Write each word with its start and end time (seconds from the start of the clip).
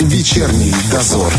Вечерний 0.00 0.72
дозор. 0.90 1.30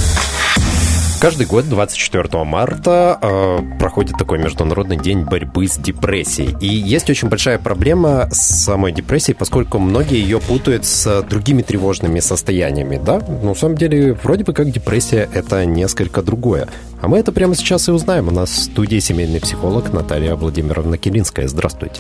Каждый 1.20 1.48
год 1.48 1.68
24 1.68 2.44
марта 2.44 3.18
э, 3.20 3.58
проходит 3.80 4.18
такой 4.20 4.38
Международный 4.38 4.98
день 4.98 5.24
борьбы 5.24 5.68
с 5.68 5.78
депрессией. 5.78 6.56
И 6.60 6.68
есть 6.68 7.10
очень 7.10 7.28
большая 7.28 7.58
проблема 7.58 8.30
с 8.32 8.66
самой 8.66 8.92
депрессией, 8.92 9.36
поскольку 9.36 9.80
многие 9.80 10.22
ее 10.22 10.40
путают 10.40 10.86
с 10.86 11.24
другими 11.24 11.64
тревожными 11.64 12.20
состояниями, 12.20 13.02
да? 13.04 13.20
Но 13.28 13.50
на 13.50 13.56
самом 13.56 13.78
деле, 13.78 14.14
вроде 14.14 14.44
бы 14.44 14.54
как 14.54 14.70
депрессия— 14.70 15.28
это 15.34 15.66
несколько 15.66 16.22
другое. 16.22 16.68
А 17.02 17.08
мы 17.08 17.18
это 17.18 17.32
прямо 17.32 17.56
сейчас 17.56 17.88
и 17.88 17.92
узнаем. 17.92 18.28
У 18.28 18.32
нас 18.32 18.52
в 18.52 18.60
студии 18.60 19.00
семейный 19.00 19.42
психолог 19.42 19.92
Наталья 19.92 20.36
Владимировна 20.36 21.00
Килинская. 21.00 21.48
Здравствуйте. 21.48 22.00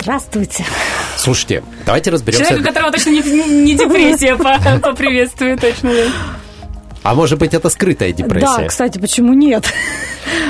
Здравствуйте. 0.00 0.64
Слушайте, 1.16 1.62
давайте 1.84 2.10
разберемся... 2.10 2.46
Человека, 2.46 2.68
которого 2.68 2.92
точно 2.92 3.10
не, 3.10 3.20
не 3.20 3.74
депрессия 3.74 4.36
поприветствую, 4.36 5.58
точно. 5.58 5.90
А 7.02 7.14
может 7.14 7.38
быть, 7.38 7.54
это 7.54 7.68
скрытая 7.68 8.12
депрессия? 8.12 8.56
Да, 8.58 8.64
кстати, 8.64 8.98
почему 8.98 9.34
нет? 9.34 9.72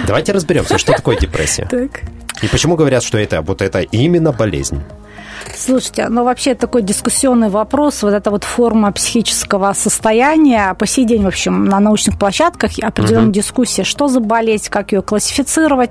Давайте 0.07 0.33
разберемся, 0.33 0.79
что 0.79 0.93
такое 0.93 1.16
депрессия. 1.16 1.66
Так. 1.71 2.02
И 2.43 2.48
почему 2.48 2.77
говорят, 2.77 3.02
что 3.02 3.19
это 3.19 3.43
вот 3.43 3.60
это 3.60 3.80
именно 3.80 4.33
болезнь? 4.33 4.83
Слушайте, 5.57 6.09
ну 6.09 6.25
вообще 6.25 6.55
такой 6.55 6.83
дискуссионный 6.83 7.49
вопрос, 7.49 8.03
вот 8.03 8.12
эта 8.12 8.30
вот 8.30 8.45
форма 8.45 8.93
психического 8.93 9.73
состояния, 9.73 10.75
по 10.75 10.87
сей 10.87 11.05
день, 11.05 11.23
в 11.23 11.27
общем, 11.27 11.65
на 11.65 11.80
научных 11.80 12.19
площадках 12.19 12.73
определенная 12.80 13.29
uh-huh. 13.29 13.33
дискуссия, 13.33 13.85
что 13.85 14.09
за 14.09 14.21
болезнь, 14.21 14.69
как 14.71 14.93
ее 14.93 15.03
классифицировать, 15.03 15.91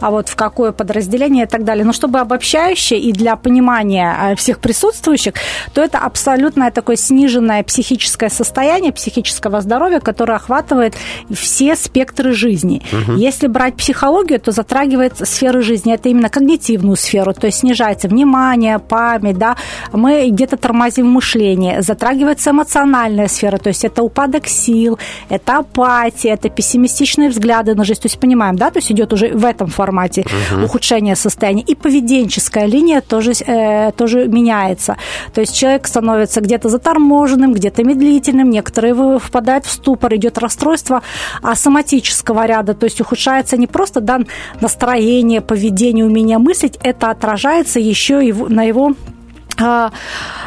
а 0.00 0.10
вот 0.10 0.28
в 0.28 0.36
какое 0.36 0.72
подразделение 0.72 1.44
и 1.44 1.48
так 1.48 1.64
далее. 1.64 1.84
Но 1.84 1.92
чтобы 1.92 2.20
обобщающе 2.20 2.98
и 2.98 3.12
для 3.12 3.36
понимания 3.36 4.16
э, 4.20 4.36
всех 4.36 4.58
присутствующих, 4.58 5.34
то 5.72 5.82
это 5.82 5.98
абсолютно 5.98 6.70
такое 6.70 6.96
сниженное 6.96 7.62
психическое 7.62 8.30
состояние, 8.30 8.92
психического 8.92 9.60
здоровья, 9.60 10.00
которое 10.00 10.34
охватывает 10.34 10.94
все 11.30 11.76
спектры 11.76 12.32
жизни. 12.32 12.82
Uh-huh. 12.90 13.16
Если 13.16 13.46
брать 13.46 13.76
психологию, 13.76 14.40
то 14.40 14.52
затрагивает 14.52 15.14
сферы 15.26 15.62
жизни, 15.62 15.94
это 15.94 16.08
именно 16.08 16.28
когнитивную 16.28 16.96
сферу, 16.96 17.34
то 17.34 17.46
есть 17.46 17.58
снижается 17.58 18.08
внимание, 18.08 18.78
память, 18.90 19.38
да, 19.38 19.56
мы 19.92 20.28
где-то 20.30 20.56
тормозим 20.56 21.06
мышление, 21.06 21.82
затрагивается 21.82 22.50
эмоциональная 22.50 23.28
сфера, 23.28 23.58
то 23.58 23.68
есть 23.68 23.84
это 23.84 24.02
упадок 24.02 24.48
сил, 24.48 24.98
это 25.30 25.58
апатия, 25.58 26.30
это 26.30 26.48
пессимистичные 26.48 27.28
взгляды 27.28 27.74
на 27.74 27.84
жизнь, 27.84 28.00
то 28.02 28.08
есть 28.08 28.18
понимаем, 28.18 28.56
да, 28.56 28.70
то 28.70 28.78
есть 28.78 28.90
идет 28.92 29.12
уже 29.12 29.28
в 29.28 29.44
этом 29.44 29.68
формате 29.68 30.24
угу. 30.24 30.64
ухудшение 30.64 31.16
состояния, 31.16 31.62
и 31.62 31.74
поведенческая 31.74 32.66
линия 32.66 33.00
тоже, 33.00 33.32
э, 33.46 33.92
тоже 33.92 34.28
меняется, 34.28 34.96
то 35.34 35.40
есть 35.40 35.56
человек 35.56 35.86
становится 35.86 36.40
где-то 36.40 36.68
заторможенным, 36.68 37.52
где-то 37.52 37.84
медлительным, 37.84 38.50
некоторые 38.50 39.18
впадают 39.18 39.66
в 39.66 39.70
ступор, 39.70 40.14
идет 40.14 40.38
расстройство 40.38 41.02
соматического 41.54 42.46
ряда, 42.46 42.74
то 42.74 42.84
есть 42.84 43.00
ухудшается 43.00 43.56
не 43.56 43.66
просто 43.66 44.00
да, 44.00 44.20
настроение, 44.60 45.40
поведение, 45.40 46.04
умение 46.04 46.38
мыслить, 46.38 46.78
это 46.82 47.10
отражается 47.10 47.78
еще 47.78 48.24
и 48.24 48.32
на 48.32 48.64
его 48.64 48.79
его 48.80 48.88
а, 48.88 48.96
а, 48.96 49.19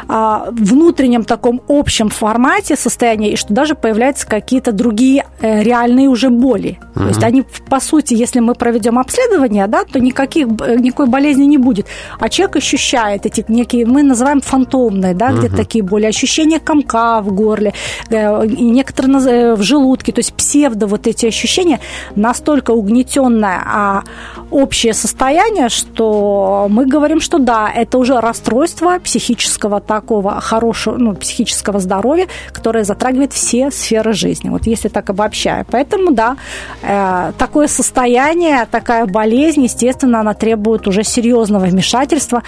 внутреннем 0.06 1.24
таком 1.24 1.60
общем 1.68 2.08
формате 2.08 2.76
состояния, 2.76 3.32
и 3.32 3.36
что 3.36 3.54
даже 3.54 3.74
появляются 3.74 4.26
какие-то 4.26 4.72
другие 4.72 5.24
э, 5.40 5.62
реальные 5.62 6.08
уже 6.08 6.30
боли. 6.30 6.78
Uh-huh. 6.94 7.02
То 7.02 7.08
есть 7.08 7.22
они, 7.22 7.44
по 7.68 7.80
сути, 7.80 8.14
если 8.14 8.40
мы 8.40 8.54
проведем 8.54 8.98
обследование, 8.98 9.66
да, 9.66 9.84
то 9.84 10.00
никаких, 10.00 10.46
э, 10.46 10.76
никакой 10.76 11.06
болезни 11.06 11.44
не 11.44 11.58
будет. 11.58 11.86
А 12.18 12.28
человек 12.28 12.56
ощущает 12.56 13.26
эти 13.26 13.44
некие, 13.48 13.86
мы 13.86 14.02
называем 14.02 14.40
фантомные, 14.40 15.14
да, 15.14 15.30
uh-huh. 15.30 15.38
где 15.38 15.48
такие 15.48 15.84
боли, 15.84 16.06
ощущение 16.06 16.60
комка 16.60 17.20
в 17.20 17.32
горле, 17.32 17.72
э, 18.10 18.46
некоторые 18.46 19.54
в 19.54 19.62
желудке, 19.62 20.12
то 20.12 20.20
есть 20.20 20.34
псевдо 20.34 20.86
вот 20.86 21.06
эти 21.06 21.26
ощущения 21.26 21.80
настолько 22.16 22.72
угнетенное 22.72 23.60
а 23.66 24.02
общее 24.50 24.94
состояние, 24.94 25.68
что 25.68 26.66
мы 26.70 26.86
говорим, 26.86 27.20
что 27.20 27.38
да, 27.38 27.70
это 27.74 27.98
уже 27.98 28.20
расстройство 28.20 28.98
психического 29.04 29.80
такого 29.80 30.40
хорошего, 30.40 30.96
ну, 30.96 31.14
психического 31.14 31.78
здоровья, 31.78 32.26
которое 32.52 32.84
затрагивает 32.84 33.32
все 33.32 33.70
сферы 33.70 34.12
жизни. 34.12 34.48
Вот 34.48 34.66
если 34.66 34.88
так 34.88 35.10
обобщая. 35.10 35.64
Поэтому, 35.70 36.10
да, 36.12 36.36
э, 36.82 37.32
такое 37.38 37.68
состояние, 37.68 38.66
такая 38.70 39.06
болезнь, 39.06 39.62
естественно, 39.62 40.20
она 40.20 40.34
требует 40.34 40.88
уже 40.88 41.04
серьезного 41.04 41.66
вмешательства. 41.66 42.42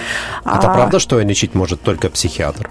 Это 0.44 0.70
а, 0.70 0.74
правда, 0.74 0.98
что 0.98 1.20
лечить 1.20 1.54
может 1.54 1.82
только 1.82 2.08
психиатр? 2.08 2.70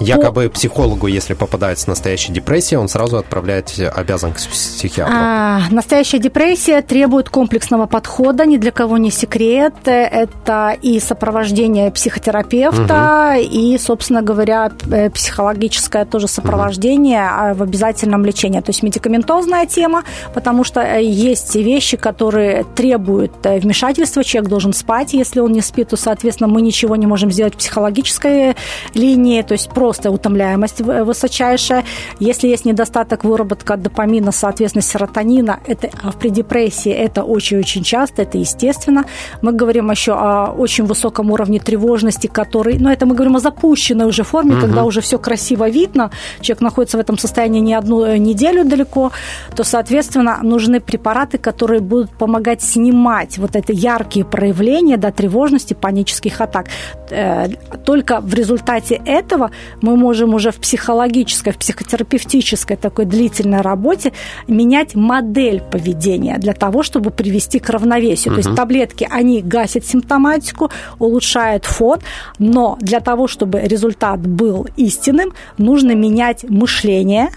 Якобы 0.00 0.48
психологу, 0.48 1.06
если 1.06 1.34
попадается 1.34 1.88
настоящая 1.88 2.32
депрессия, 2.32 2.78
он 2.78 2.88
сразу 2.88 3.16
отправляет, 3.16 3.74
обязан 3.94 4.32
к 4.32 4.36
психиатру. 4.36 5.14
А, 5.16 5.62
настоящая 5.70 6.18
депрессия 6.18 6.82
требует 6.82 7.28
комплексного 7.28 7.86
подхода, 7.86 8.46
ни 8.46 8.56
для 8.56 8.70
кого 8.70 8.98
не 8.98 9.10
секрет. 9.10 9.74
Это 9.84 10.76
и 10.80 11.00
сопровождение 11.00 11.90
психотерапевта, 11.90 13.34
угу. 13.36 13.48
и, 13.50 13.76
собственно 13.78 14.22
говоря, 14.22 14.70
э, 14.90 15.10
психологическое 15.10 16.04
тоже 16.04 16.28
сопровождение 16.28 17.24
угу. 17.24 17.58
в 17.58 17.62
обязательном 17.62 18.24
лечении. 18.24 18.60
То 18.60 18.70
есть 18.70 18.82
медикаментозная 18.82 19.66
тема, 19.66 20.04
потому 20.34 20.64
что 20.64 20.80
э, 20.80 21.02
есть 21.02 21.54
вещи, 21.56 21.96
которые 21.96 22.64
требуют 22.76 23.32
э, 23.44 23.58
вмешательства. 23.58 24.22
Человек 24.22 24.50
должен 24.50 24.72
спать, 24.72 25.12
если 25.12 25.40
он 25.40 25.52
не 25.52 25.60
спит, 25.60 25.88
то, 25.88 25.96
соответственно, 25.96 26.48
мы 26.48 26.62
ничего 26.62 26.96
не 26.96 27.06
можем 27.06 27.32
сделать 27.32 27.54
в 27.54 27.58
психологической 27.58 28.54
линии, 28.94 29.42
то 29.42 29.52
есть 29.52 29.68
про 29.70 29.87
просто 29.88 30.10
утомляемость 30.10 30.82
высочайшая. 30.82 31.82
Если 32.20 32.46
есть 32.46 32.66
недостаток 32.66 33.24
выработка 33.24 33.78
допамина, 33.78 34.32
соответственно, 34.32 34.82
серотонина, 34.82 35.60
это 35.66 35.88
а 36.02 36.12
при 36.12 36.28
депрессии 36.28 36.92
это 36.92 37.22
очень-очень 37.22 37.82
часто, 37.82 38.20
это 38.20 38.36
естественно. 38.36 39.04
Мы 39.40 39.52
говорим 39.52 39.90
еще 39.90 40.12
о 40.12 40.52
очень 40.58 40.84
высоком 40.84 41.30
уровне 41.30 41.58
тревожности, 41.58 42.26
который, 42.26 42.78
ну, 42.78 42.90
это 42.90 43.06
мы 43.06 43.14
говорим 43.14 43.36
о 43.36 43.40
запущенной 43.40 44.06
уже 44.06 44.24
форме, 44.24 44.56
угу. 44.56 44.60
когда 44.60 44.84
уже 44.84 45.00
все 45.00 45.18
красиво 45.18 45.70
видно, 45.70 46.10
человек 46.42 46.60
находится 46.60 46.98
в 46.98 47.00
этом 47.00 47.16
состоянии 47.16 47.60
не 47.60 47.72
одну 47.72 48.04
э, 48.04 48.18
неделю 48.18 48.64
далеко, 48.64 49.10
то, 49.56 49.64
соответственно, 49.64 50.40
нужны 50.42 50.80
препараты, 50.80 51.38
которые 51.38 51.80
будут 51.80 52.10
помогать 52.10 52.60
снимать 52.60 53.38
вот 53.38 53.56
это 53.56 53.72
яркие 53.72 54.26
проявления 54.26 54.98
да, 54.98 55.10
тревожности, 55.12 55.72
панических 55.72 56.42
атак. 56.42 56.66
Э, 57.10 57.48
только 57.86 58.20
в 58.20 58.34
результате 58.34 59.00
этого 59.06 59.50
мы 59.80 59.96
можем 59.96 60.34
уже 60.34 60.50
в 60.50 60.56
психологической, 60.56 61.52
в 61.52 61.58
психотерапевтической 61.58 62.76
такой 62.76 63.04
длительной 63.04 63.60
работе 63.60 64.12
менять 64.46 64.94
модель 64.94 65.60
поведения 65.60 66.38
для 66.38 66.52
того, 66.52 66.82
чтобы 66.82 67.10
привести 67.10 67.58
к 67.58 67.70
равновесию. 67.70 68.32
Угу. 68.32 68.42
То 68.42 68.48
есть 68.48 68.56
таблетки, 68.56 69.08
они 69.10 69.42
гасят 69.42 69.84
симптоматику, 69.84 70.70
улучшают 70.98 71.64
фон, 71.64 71.98
но 72.38 72.76
для 72.80 73.00
того, 73.00 73.26
чтобы 73.26 73.60
результат 73.60 74.20
был 74.26 74.66
истинным, 74.76 75.32
нужно 75.58 75.94
менять 75.94 76.44
мышление, 76.48 77.30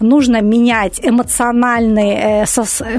нужно 0.00 0.40
менять 0.40 1.00
эмоциональный 1.02 2.44
э, 2.44 2.44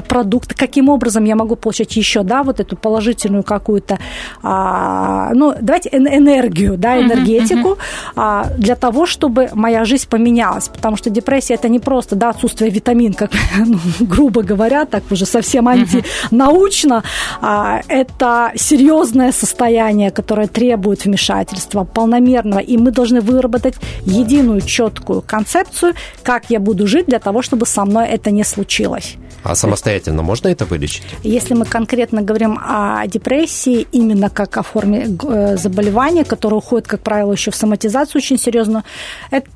продукт, 0.08 0.54
каким 0.54 0.88
образом 0.88 1.24
я 1.24 1.36
могу 1.36 1.56
получать 1.56 1.96
еще, 1.96 2.22
да, 2.22 2.42
вот 2.42 2.60
эту 2.60 2.76
положительную 2.76 3.42
какую-то, 3.42 3.98
а, 4.42 5.32
ну, 5.34 5.54
давайте 5.60 5.90
энергию, 5.92 6.76
да, 6.76 7.00
энергетику, 7.00 7.78
а, 8.16 8.46
для 8.56 8.76
того, 8.76 9.06
чтобы 9.06 9.50
моя 9.54 9.84
жизнь 9.84 10.08
поменялась, 10.08 10.68
потому 10.68 10.96
что 10.96 11.10
депрессия 11.10 11.54
это 11.54 11.68
не 11.68 11.78
просто, 11.78 12.16
да, 12.16 12.30
отсутствие 12.30 12.70
витамин, 12.70 13.14
как, 13.14 13.30
ну, 13.58 13.78
грубо 14.00 14.42
говоря, 14.42 14.84
так 14.84 15.02
уже 15.10 15.26
совсем 15.26 15.68
антинаучно, 15.68 17.02
а, 17.40 17.80
это 17.88 18.52
серьезное 18.56 19.32
состояние, 19.32 20.10
которое 20.10 20.46
требует 20.46 21.04
вмешательства 21.04 21.84
полномерного, 21.84 22.60
и 22.60 22.76
мы 22.76 22.90
должны 22.90 23.20
выработать 23.20 23.74
единую 24.04 24.60
четкую 24.60 25.22
концепцию, 25.22 25.94
как 26.22 26.44
я 26.50 26.57
буду 26.58 26.86
жить 26.86 27.06
для 27.06 27.18
того, 27.18 27.42
чтобы 27.42 27.66
со 27.66 27.84
мной 27.84 28.08
это 28.08 28.30
не 28.30 28.44
случилось. 28.44 29.16
А 29.42 29.54
самостоятельно 29.54 30.22
можно 30.22 30.48
это 30.48 30.64
вылечить? 30.64 31.04
Если 31.22 31.54
мы 31.54 31.64
конкретно 31.64 32.22
говорим 32.22 32.58
о 32.58 33.06
депрессии, 33.06 33.86
именно 33.92 34.30
как 34.30 34.56
о 34.56 34.62
форме 34.62 35.06
э, 35.06 35.56
заболевания, 35.56 36.24
которое 36.24 36.56
уходит, 36.56 36.88
как 36.88 37.00
правило, 37.00 37.32
еще 37.32 37.50
в 37.50 37.56
соматизацию 37.56 38.18
очень 38.18 38.38
серьезно, 38.38 38.84
это 39.30 39.48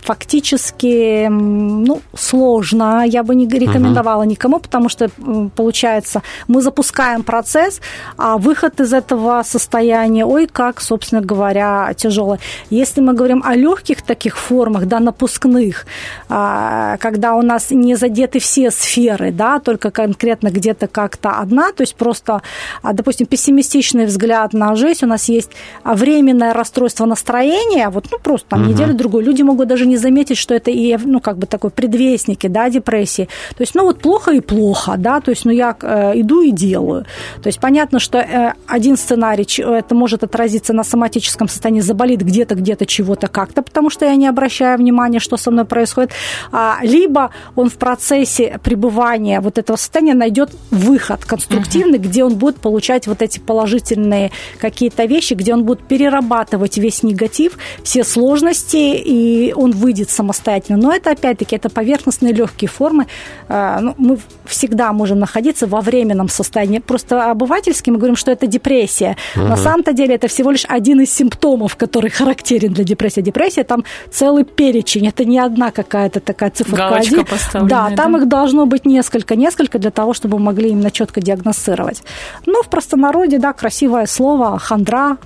фактически 0.00 1.28
ну, 1.28 2.00
сложно. 2.16 3.04
Я 3.06 3.22
бы 3.22 3.34
не 3.34 3.46
рекомендовала 3.46 4.22
никому, 4.22 4.58
потому 4.58 4.88
что 4.88 5.10
получается, 5.56 6.22
мы 6.48 6.62
запускаем 6.62 7.22
процесс, 7.22 7.80
а 8.16 8.36
выход 8.36 8.80
из 8.80 8.92
этого 8.92 9.42
состояния, 9.44 10.26
ой, 10.26 10.46
как, 10.46 10.80
собственно 10.80 11.20
говоря, 11.20 11.94
тяжелый. 11.96 12.38
Если 12.70 13.00
мы 13.00 13.14
говорим 13.14 13.42
о 13.44 13.54
легких 13.54 14.02
таких 14.02 14.36
формах, 14.36 14.86
да, 14.86 15.00
напускных, 15.00 15.86
а, 16.28 16.96
когда 16.98 17.34
у 17.34 17.42
нас 17.42 17.70
не 17.70 17.96
задеты 17.96 18.38
все 18.38 18.70
сферы, 18.70 19.30
да, 19.32 19.58
только 19.58 19.90
конкретно 19.90 20.48
где-то 20.48 20.86
как-то 20.86 21.30
одна, 21.30 21.72
то 21.72 21.82
есть 21.82 21.94
просто, 21.94 22.42
а, 22.82 22.92
допустим, 22.92 23.26
пессимистичный 23.26 24.06
взгляд 24.06 24.52
на 24.52 24.74
жизнь, 24.76 25.04
у 25.04 25.08
нас 25.08 25.28
есть 25.28 25.50
временное 25.84 26.52
расстройство 26.52 27.06
настроения, 27.06 27.88
вот, 27.88 28.06
ну, 28.10 28.18
просто 28.18 28.48
там 28.48 28.62
угу. 28.62 28.70
неделю-другую 28.70 29.24
люди 29.24 29.43
могут 29.44 29.68
даже 29.68 29.86
не 29.86 29.96
заметить, 29.96 30.36
что 30.36 30.54
это 30.54 30.70
и, 30.70 30.96
ну, 30.96 31.20
как 31.20 31.38
бы 31.38 31.46
такой 31.46 31.70
предвестники, 31.70 32.46
да, 32.46 32.68
депрессии. 32.70 33.28
То 33.56 33.62
есть, 33.62 33.74
ну, 33.74 33.84
вот 33.84 34.00
плохо 34.00 34.32
и 34.32 34.40
плохо, 34.40 34.96
да, 34.98 35.20
то 35.20 35.30
есть, 35.30 35.44
ну, 35.44 35.52
я 35.52 35.76
э, 35.80 36.12
иду 36.20 36.42
и 36.42 36.50
делаю. 36.50 37.04
То 37.42 37.48
есть, 37.48 37.60
понятно, 37.60 38.00
что 38.00 38.18
э, 38.18 38.52
один 38.66 38.96
сценарий, 38.96 39.44
это 39.62 39.94
может 39.94 40.24
отразиться 40.24 40.72
на 40.72 40.84
соматическом 40.84 41.48
состоянии, 41.48 41.80
заболит 41.80 42.22
где-то, 42.22 42.54
где-то, 42.54 42.86
чего-то, 42.86 43.28
как-то, 43.28 43.62
потому 43.62 43.90
что 43.90 44.04
я 44.04 44.16
не 44.16 44.26
обращаю 44.26 44.78
внимания, 44.78 45.20
что 45.20 45.36
со 45.36 45.50
мной 45.50 45.64
происходит. 45.64 46.12
А, 46.52 46.78
либо 46.82 47.30
он 47.56 47.68
в 47.68 47.74
процессе 47.74 48.58
пребывания 48.62 49.40
вот 49.40 49.58
этого 49.58 49.76
состояния 49.76 50.14
найдет 50.14 50.50
выход 50.70 51.24
конструктивный, 51.24 51.98
uh-huh. 51.98 52.08
где 52.08 52.24
он 52.24 52.34
будет 52.36 52.56
получать 52.56 53.06
вот 53.06 53.22
эти 53.22 53.38
положительные 53.38 54.30
какие-то 54.58 55.04
вещи, 55.04 55.34
где 55.34 55.52
он 55.54 55.64
будет 55.64 55.86
перерабатывать 55.86 56.78
весь 56.78 57.02
негатив, 57.02 57.58
все 57.82 58.04
сложности, 58.04 58.76
и 58.76 59.33
он 59.54 59.72
выйдет 59.72 60.10
самостоятельно. 60.10 60.78
Но 60.78 60.92
это, 60.92 61.10
опять-таки, 61.10 61.56
это 61.56 61.68
поверхностные 61.68 62.32
легкие 62.32 62.68
формы. 62.68 63.06
А, 63.48 63.80
ну, 63.80 63.94
мы 63.98 64.18
всегда 64.44 64.92
можем 64.92 65.18
находиться 65.18 65.66
во 65.66 65.80
временном 65.80 66.28
состоянии. 66.28 66.78
Просто 66.78 67.30
обывательски 67.30 67.90
мы 67.90 67.98
говорим, 67.98 68.16
что 68.16 68.30
это 68.30 68.46
депрессия. 68.46 69.16
Uh-huh. 69.34 69.48
На 69.48 69.56
самом-то 69.56 69.92
деле 69.92 70.14
это 70.14 70.28
всего 70.28 70.50
лишь 70.50 70.64
один 70.68 71.00
из 71.00 71.12
симптомов, 71.12 71.76
который 71.76 72.10
характерен 72.10 72.72
для 72.72 72.84
депрессии. 72.84 73.20
Депрессия 73.20 73.64
там 73.64 73.84
целый 74.10 74.44
перечень. 74.44 75.06
Это 75.06 75.24
не 75.24 75.38
одна 75.38 75.70
какая-то 75.70 76.20
такая 76.20 76.50
цифра. 76.50 76.76
Галочка 76.76 77.24
Да, 77.62 77.90
там 77.96 78.12
да? 78.12 78.18
их 78.18 78.28
должно 78.28 78.66
быть 78.66 78.86
несколько, 78.86 79.36
несколько 79.36 79.78
для 79.78 79.90
того, 79.90 80.12
чтобы 80.14 80.38
мы 80.38 80.44
могли 80.46 80.70
именно 80.70 80.90
четко 80.90 81.20
диагностировать. 81.20 82.02
Ну, 82.46 82.62
в 82.62 82.68
простонародье, 82.68 83.38
да, 83.38 83.52
красивое 83.52 84.06
слово 84.06 84.58
хандра, 84.58 85.16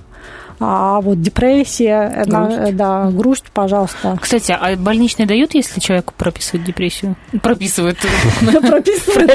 а 0.59 0.99
вот 0.99 1.21
депрессия, 1.21 2.25
грусть. 2.27 2.75
да, 2.75 3.09
грусть, 3.11 3.45
пожалуйста. 3.53 4.17
Кстати, 4.21 4.51
а 4.51 4.75
больничные 4.75 5.25
дают, 5.25 5.53
если 5.53 5.79
человеку 5.79 6.13
прописывают 6.17 6.65
депрессию? 6.65 7.15
Прописывают. 7.41 7.97
Прописывают. 8.41 9.31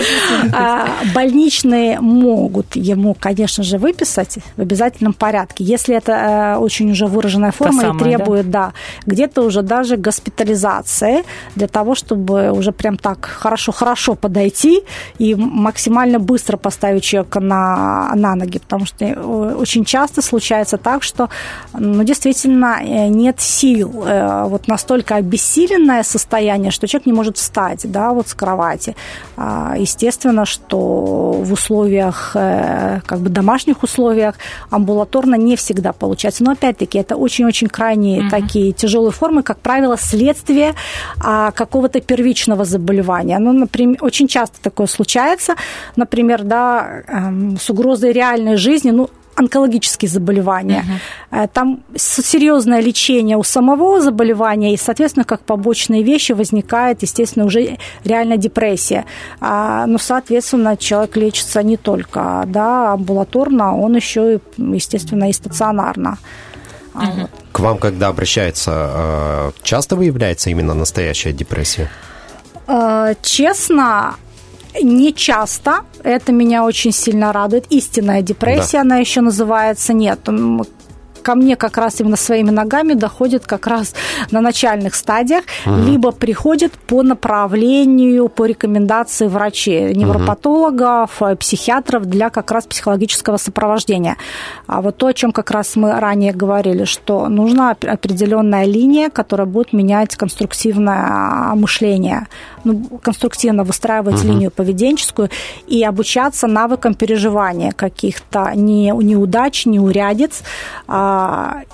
А, 0.52 0.88
больничные 1.14 2.00
могут 2.00 2.76
ему, 2.76 3.16
конечно 3.18 3.64
же, 3.64 3.78
выписать 3.78 4.38
в 4.56 4.60
обязательном 4.60 5.14
порядке. 5.14 5.64
Если 5.64 5.96
это 5.96 6.12
э, 6.12 6.56
очень 6.58 6.90
уже 6.90 7.06
выраженная 7.06 7.52
форма 7.52 7.94
и 7.94 7.98
требует, 7.98 8.50
да, 8.50 8.72
где-то 9.06 9.42
уже 9.42 9.62
даже 9.62 9.96
госпитализации 9.96 11.24
для 11.56 11.68
того, 11.68 11.94
чтобы 11.94 12.50
уже 12.52 12.72
прям 12.72 12.98
так 12.98 13.24
хорошо-хорошо 13.24 14.14
подойти 14.14 14.82
и 15.18 15.34
максимально 15.34 16.18
быстро 16.18 16.56
поставить 16.58 17.04
человека 17.04 17.40
на, 17.40 18.12
на 18.14 18.34
ноги. 18.34 18.58
Потому 18.58 18.84
что 18.84 19.04
э, 19.04 19.14
очень 19.14 19.84
часто 19.84 20.20
случается 20.20 20.76
так, 20.76 21.02
что 21.02 21.13
что 21.14 21.28
ну, 21.72 22.02
действительно 22.04 22.78
э, 22.80 23.08
нет 23.08 23.40
сил, 23.40 24.04
э, 24.04 24.44
вот 24.48 24.68
настолько 24.68 25.16
обессиленное 25.16 26.02
состояние, 26.02 26.70
что 26.70 26.86
человек 26.86 27.06
не 27.06 27.12
может 27.12 27.36
встать 27.36 27.90
да, 27.90 28.12
вот 28.12 28.28
с 28.28 28.34
кровати. 28.34 28.96
А, 29.36 29.74
естественно, 29.78 30.44
что 30.44 31.32
в 31.32 31.52
условиях, 31.52 32.32
э, 32.34 33.00
как 33.06 33.20
бы 33.20 33.30
домашних 33.30 33.82
условиях 33.82 34.34
амбулаторно 34.70 35.36
не 35.36 35.56
всегда 35.56 35.92
получается. 35.92 36.44
Но 36.44 36.52
опять-таки 36.52 36.98
это 36.98 37.16
очень-очень 37.16 37.68
крайние 37.68 38.22
угу. 38.22 38.30
такие 38.30 38.72
тяжелые 38.72 39.12
формы, 39.12 39.42
как 39.42 39.58
правило, 39.58 39.96
следствие 39.96 40.74
а, 41.20 41.50
какого-то 41.52 42.00
первичного 42.00 42.64
заболевания. 42.64 43.38
Ну, 43.38 43.52
например, 43.52 43.98
очень 44.00 44.26
часто 44.26 44.60
такое 44.60 44.86
случается, 44.86 45.54
например, 45.96 46.42
да, 46.42 47.02
эм, 47.06 47.56
с 47.60 47.70
угрозой 47.70 48.12
реальной 48.12 48.56
жизни, 48.56 48.90
ну, 48.90 49.10
онкологические 49.36 50.08
заболевания. 50.08 50.84
Угу. 51.30 51.48
Там 51.52 51.80
серьезное 51.96 52.80
лечение 52.80 53.36
у 53.36 53.42
самого 53.42 54.00
заболевания, 54.00 54.74
и, 54.74 54.76
соответственно, 54.76 55.24
как 55.24 55.40
побочные 55.40 56.02
вещи 56.02 56.32
возникает, 56.32 57.02
естественно, 57.02 57.46
уже 57.46 57.78
реально 58.04 58.36
депрессия. 58.36 59.04
А, 59.40 59.86
ну, 59.86 59.98
соответственно, 59.98 60.76
человек 60.76 61.16
лечится 61.16 61.62
не 61.62 61.76
только 61.76 62.44
да, 62.46 62.92
амбулаторно, 62.92 63.76
он 63.76 63.96
еще, 63.96 64.40
естественно, 64.56 65.28
и 65.28 65.32
стационарно. 65.32 66.18
Угу. 66.94 67.28
К 67.52 67.60
вам, 67.60 67.78
когда 67.78 68.08
обращается, 68.08 68.90
э, 68.94 69.50
часто 69.62 69.96
выявляется 69.96 70.50
именно 70.50 70.74
настоящая 70.74 71.32
депрессия? 71.32 71.90
Э, 72.66 73.14
честно, 73.22 74.16
не 74.82 75.12
часто. 75.14 75.84
Это 76.02 76.32
меня 76.32 76.64
очень 76.64 76.92
сильно 76.92 77.32
радует. 77.32 77.66
Истинная 77.70 78.22
депрессия, 78.22 78.78
да. 78.78 78.80
она 78.82 78.96
еще 78.96 79.20
называется. 79.20 79.92
Нет, 79.92 80.20
ко 81.24 81.34
мне 81.34 81.56
как 81.56 81.78
раз 81.78 82.00
именно 82.00 82.16
своими 82.16 82.50
ногами 82.50 82.92
доходит 82.94 83.46
как 83.46 83.66
раз 83.66 83.94
на 84.30 84.40
начальных 84.40 84.94
стадиях, 84.94 85.44
угу. 85.66 85.76
либо 85.86 86.12
приходит 86.12 86.72
по 86.72 87.02
направлению, 87.02 88.28
по 88.28 88.44
рекомендации 88.44 89.26
врачей, 89.26 89.94
невропатологов, 89.94 91.22
угу. 91.22 91.36
психиатров 91.36 92.04
для 92.04 92.28
как 92.30 92.50
раз 92.50 92.66
психологического 92.66 93.38
сопровождения. 93.38 94.16
А 94.66 94.80
вот 94.82 94.96
то, 94.98 95.06
о 95.06 95.14
чем 95.14 95.32
как 95.32 95.50
раз 95.50 95.76
мы 95.76 95.98
ранее 95.98 96.32
говорили, 96.32 96.84
что 96.84 97.28
нужна 97.28 97.70
определенная 97.70 98.66
линия, 98.66 99.08
которая 99.08 99.46
будет 99.46 99.72
менять 99.72 100.16
конструктивное 100.16 101.54
мышление, 101.54 102.26
ну, 102.64 102.84
конструктивно 103.02 103.64
выстраивать 103.64 104.16
угу. 104.16 104.28
линию 104.28 104.50
поведенческую 104.50 105.30
и 105.66 105.82
обучаться 105.82 106.46
навыкам 106.46 106.94
переживания 106.94 107.72
каких-то 107.72 108.52
не, 108.54 108.90
неудач, 108.90 109.64
неурядиц, 109.66 110.42
а 110.86 111.13
а, 111.13 111.13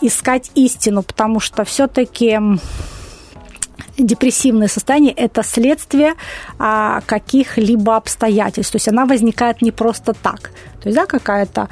искать 0.00 0.50
истину, 0.54 1.02
потому 1.02 1.40
что 1.40 1.64
все-таки 1.64 2.38
депрессивное 3.98 4.68
состояние– 4.68 5.12
это 5.16 5.42
следствие 5.42 6.14
а, 6.58 7.00
каких-либо 7.06 7.96
обстоятельств. 7.96 8.72
То 8.72 8.76
есть 8.76 8.88
она 8.88 9.04
возникает 9.04 9.62
не 9.62 9.72
просто 9.72 10.12
так. 10.14 10.50
То 10.82 10.88
есть, 10.88 10.96
да, 10.96 11.06
какая-то 11.06 11.68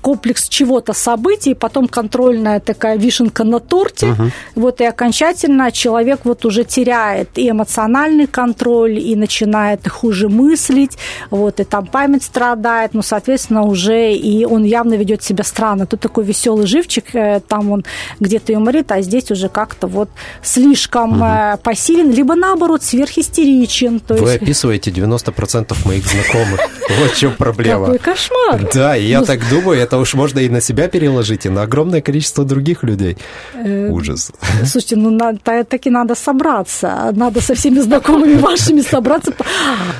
комплекс 0.00 0.48
чего-то 0.48 0.92
событий, 0.92 1.54
потом 1.54 1.88
контрольная 1.88 2.60
такая 2.60 2.96
вишенка 2.96 3.44
на 3.44 3.60
торте, 3.60 4.12
угу. 4.12 4.30
вот 4.54 4.80
и 4.80 4.84
окончательно 4.84 5.72
человек 5.72 6.20
вот 6.24 6.44
уже 6.44 6.64
теряет 6.64 7.30
и 7.38 7.50
эмоциональный 7.50 8.26
контроль, 8.26 8.98
и 8.98 9.16
начинает 9.16 9.88
хуже 9.88 10.28
мыслить, 10.28 10.96
вот, 11.30 11.60
и 11.60 11.64
там 11.64 11.86
память 11.86 12.22
страдает, 12.22 12.94
ну, 12.94 13.02
соответственно, 13.02 13.62
уже 13.62 14.12
и 14.12 14.44
он 14.44 14.64
явно 14.64 14.94
ведет 14.94 15.22
себя 15.22 15.44
странно. 15.44 15.86
Тут 15.86 16.00
такой 16.00 16.24
веселый 16.24 16.66
живчик, 16.66 17.14
э, 17.14 17.40
там 17.46 17.70
он 17.70 17.84
где-то 18.20 18.52
юморит, 18.52 18.92
а 18.92 19.00
здесь 19.02 19.30
уже 19.30 19.48
как-то 19.48 19.86
вот 19.86 20.08
слишком 20.42 21.20
угу. 21.20 21.58
пассивен, 21.62 22.10
либо 22.10 22.34
наоборот 22.34 22.82
сверхистеричен. 22.82 24.00
То 24.00 24.14
Вы 24.14 24.30
есть... 24.30 24.42
описываете 24.42 24.90
90% 24.90 25.76
моих 25.86 26.06
знакомых. 26.06 26.60
Вот 27.00 27.12
в 27.12 27.16
чем 27.16 27.34
проблема. 27.34 27.86
Какой 27.86 27.98
кошмар. 27.98 28.70
Да, 28.74 28.94
я 28.94 29.20
ну, 29.20 29.26
так 29.26 29.40
думаю, 29.48 29.63
думаю, 29.64 29.80
это 29.80 29.98
уж 29.98 30.14
можно 30.14 30.40
и 30.40 30.48
на 30.48 30.60
себя 30.60 30.88
переложить, 30.88 31.46
и 31.46 31.48
на 31.48 31.62
огромное 31.62 32.00
количество 32.00 32.44
других 32.44 32.84
людей. 32.84 33.16
Э, 33.54 33.88
Ужас. 33.90 34.32
Слушайте, 34.64 34.96
ну 34.96 35.38
таки 35.68 35.90
надо 35.90 36.14
собраться. 36.14 37.12
Надо 37.16 37.40
со 37.40 37.54
всеми 37.54 37.80
знакомыми 37.80 38.38
вашими 38.38 38.82
собраться, 38.82 39.32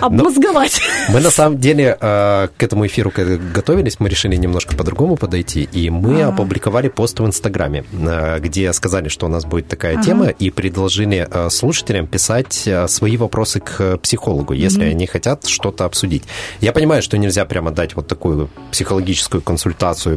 обмозговать. 0.00 0.80
Мы 1.08 1.20
на 1.20 1.30
самом 1.30 1.58
деле 1.58 1.96
э, 2.00 2.48
к 2.56 2.62
этому 2.62 2.86
эфиру 2.86 3.10
готовились, 3.54 4.00
мы 4.00 4.08
решили 4.08 4.36
немножко 4.36 4.76
по-другому 4.76 5.16
подойти, 5.16 5.68
и 5.72 5.90
мы 5.90 6.22
опубликовали 6.22 6.88
пост 6.88 7.20
в 7.20 7.26
Инстаграме, 7.26 7.84
э, 7.92 8.40
где 8.40 8.72
сказали, 8.72 9.08
что 9.08 9.26
у 9.26 9.28
нас 9.28 9.44
будет 9.44 9.68
такая 9.68 10.02
тема, 10.02 10.28
и 10.28 10.50
предложили 10.50 11.26
слушателям 11.48 12.06
писать 12.06 12.68
свои 12.86 13.16
вопросы 13.16 13.60
к 13.60 13.96
психологу, 13.98 14.52
если 14.52 14.84
они 14.84 15.06
хотят 15.06 15.46
что-то 15.46 15.84
обсудить. 15.84 16.24
Я 16.60 16.72
понимаю, 16.72 17.02
что 17.02 17.16
нельзя 17.16 17.44
прямо 17.44 17.70
дать 17.70 17.96
вот 17.96 18.08
такую 18.08 18.50
психологическую 18.70 19.40
консультацию 19.40 19.53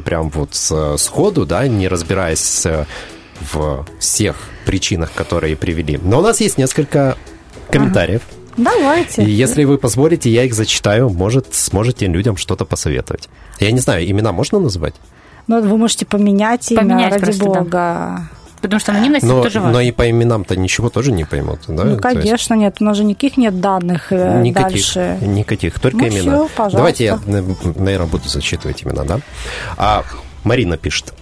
прям 0.01 0.29
вот 0.29 0.56
сходу, 0.98 1.46
да, 1.46 1.67
не 1.67 1.88
разбираясь 1.88 2.65
в 3.39 3.86
всех 4.00 4.36
причинах, 4.65 5.12
которые 5.13 5.56
привели. 5.56 6.00
Но 6.01 6.20
у 6.20 6.22
нас 6.22 6.41
есть 6.41 6.58
несколько 6.58 7.17
комментариев. 7.72 8.22
Ага. 8.25 8.38
Давайте. 8.58 9.24
И 9.24 9.29
если 9.29 9.65
вы 9.65 9.77
позволите, 9.77 10.32
я 10.32 10.44
их 10.44 10.56
зачитаю. 10.56 11.10
Может, 11.10 11.53
сможете 11.53 12.08
людям 12.08 12.38
что-то 12.38 12.65
посоветовать. 12.65 13.29
Я 13.60 13.72
не 13.72 13.79
знаю, 13.79 14.10
имена 14.10 14.32
можно 14.32 14.60
назвать? 14.60 14.96
Ну, 15.46 15.62
вы 15.62 15.77
можете 15.77 16.06
поменять, 16.08 16.67
поменять 16.75 17.13
имя, 17.13 17.25
ради 17.25 17.39
бога. 17.39 17.65
Да. 17.70 18.29
Потому 18.67 18.79
что 18.79 18.91
анонимность 18.91 19.25
но, 19.25 19.41
тоже 19.41 19.59
важно. 19.59 19.74
Но 19.74 19.81
и 19.81 19.91
по 19.91 20.09
именам-то 20.09 20.55
ничего 20.55 20.89
тоже 20.89 21.12
не 21.12 21.25
поймут, 21.25 21.59
да? 21.67 21.83
Ну, 21.83 21.97
конечно, 21.97 22.53
есть... 22.53 22.62
нет. 22.62 22.77
У 22.79 22.83
нас 22.83 22.97
же 22.97 23.03
никаких 23.03 23.38
нет 23.38 23.59
данных 23.59 24.12
э, 24.12 24.41
никаких, 24.41 24.71
дальше. 24.71 25.17
Никаких, 25.21 25.79
только 25.79 25.97
ну, 25.97 26.07
имена. 26.07 26.21
Все, 26.21 26.50
пожалуйста. 26.55 26.77
Давайте 26.77 27.05
я, 27.05 27.19
наверное, 27.75 28.07
буду 28.07 28.27
зачитывать 28.27 28.83
имена, 28.83 29.03
да? 29.03 29.19
А 29.77 30.03
Марина 30.43 30.77
пишет. 30.77 31.13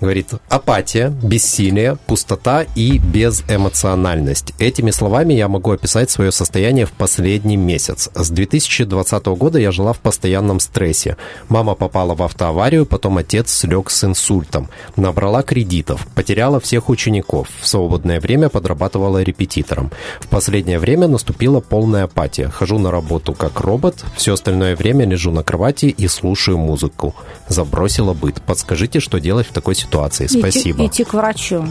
Говорит, 0.00 0.30
апатия, 0.48 1.10
бессилие, 1.22 1.98
пустота 2.06 2.64
и 2.74 2.96
безэмоциональность. 2.96 4.54
Этими 4.58 4.92
словами 4.92 5.34
я 5.34 5.46
могу 5.46 5.72
описать 5.72 6.10
свое 6.10 6.32
состояние 6.32 6.86
в 6.86 6.92
последний 6.92 7.58
месяц. 7.58 8.08
С 8.14 8.30
2020 8.30 9.26
года 9.26 9.58
я 9.58 9.70
жила 9.72 9.92
в 9.92 9.98
постоянном 9.98 10.58
стрессе. 10.58 11.18
Мама 11.50 11.74
попала 11.74 12.14
в 12.14 12.22
автоаварию, 12.22 12.86
потом 12.86 13.18
отец 13.18 13.50
слег 13.52 13.90
с 13.90 14.02
инсультом. 14.02 14.70
Набрала 14.96 15.42
кредитов, 15.42 16.06
потеряла 16.14 16.60
всех 16.60 16.88
учеников. 16.88 17.48
В 17.60 17.68
свободное 17.68 18.20
время 18.20 18.48
подрабатывала 18.48 19.22
репетитором. 19.22 19.90
В 20.20 20.28
последнее 20.28 20.78
время 20.78 21.08
наступила 21.08 21.60
полная 21.60 22.04
апатия. 22.04 22.48
Хожу 22.48 22.78
на 22.78 22.90
работу 22.90 23.34
как 23.34 23.60
робот, 23.60 24.02
все 24.16 24.32
остальное 24.32 24.76
время 24.76 25.04
лежу 25.04 25.30
на 25.30 25.42
кровати 25.42 25.86
и 25.86 26.08
слушаю 26.08 26.56
музыку. 26.56 27.14
Забросила 27.48 28.14
быт. 28.14 28.40
Подскажите, 28.40 29.00
что 29.00 29.20
делать 29.20 29.46
в 29.46 29.52
такой 29.52 29.74
ситуации? 29.74 29.89
Ситуации. 29.90 30.26
Спасибо. 30.26 30.86
Идти, 30.86 31.02
идти 31.02 31.04
к 31.04 31.14
врачу. 31.14 31.64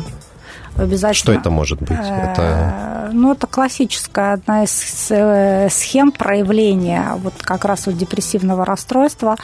Обязательно. 0.75 1.13
Что 1.13 1.31
это 1.33 1.49
может 1.49 1.79
быть? 1.79 1.91
Это... 1.91 3.09
Ну, 3.11 3.31
это 3.31 3.47
классическая 3.47 4.33
одна 4.33 4.63
из 4.63 5.07
э, 5.09 5.67
схем 5.71 6.11
проявления 6.11 7.13
вот 7.17 7.33
как 7.41 7.65
раз 7.65 7.87
вот 7.87 7.97
депрессивного 7.97 8.65
расстройства, 8.65 9.35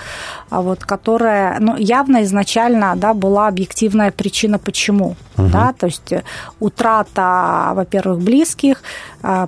а 0.49 0.61
вот, 0.61 0.85
которая 0.85 1.59
ну, 1.59 1.75
явно 1.75 2.23
изначально 2.23 2.93
да, 2.95 3.13
была 3.13 3.47
объективная 3.47 4.11
причина, 4.11 4.59
почему. 4.59 5.15
Угу. 5.37 5.47
Да, 5.49 5.73
то 5.77 5.87
есть 5.87 6.13
утрата, 6.59 7.71
во-первых, 7.73 8.19
близких, 8.19 8.83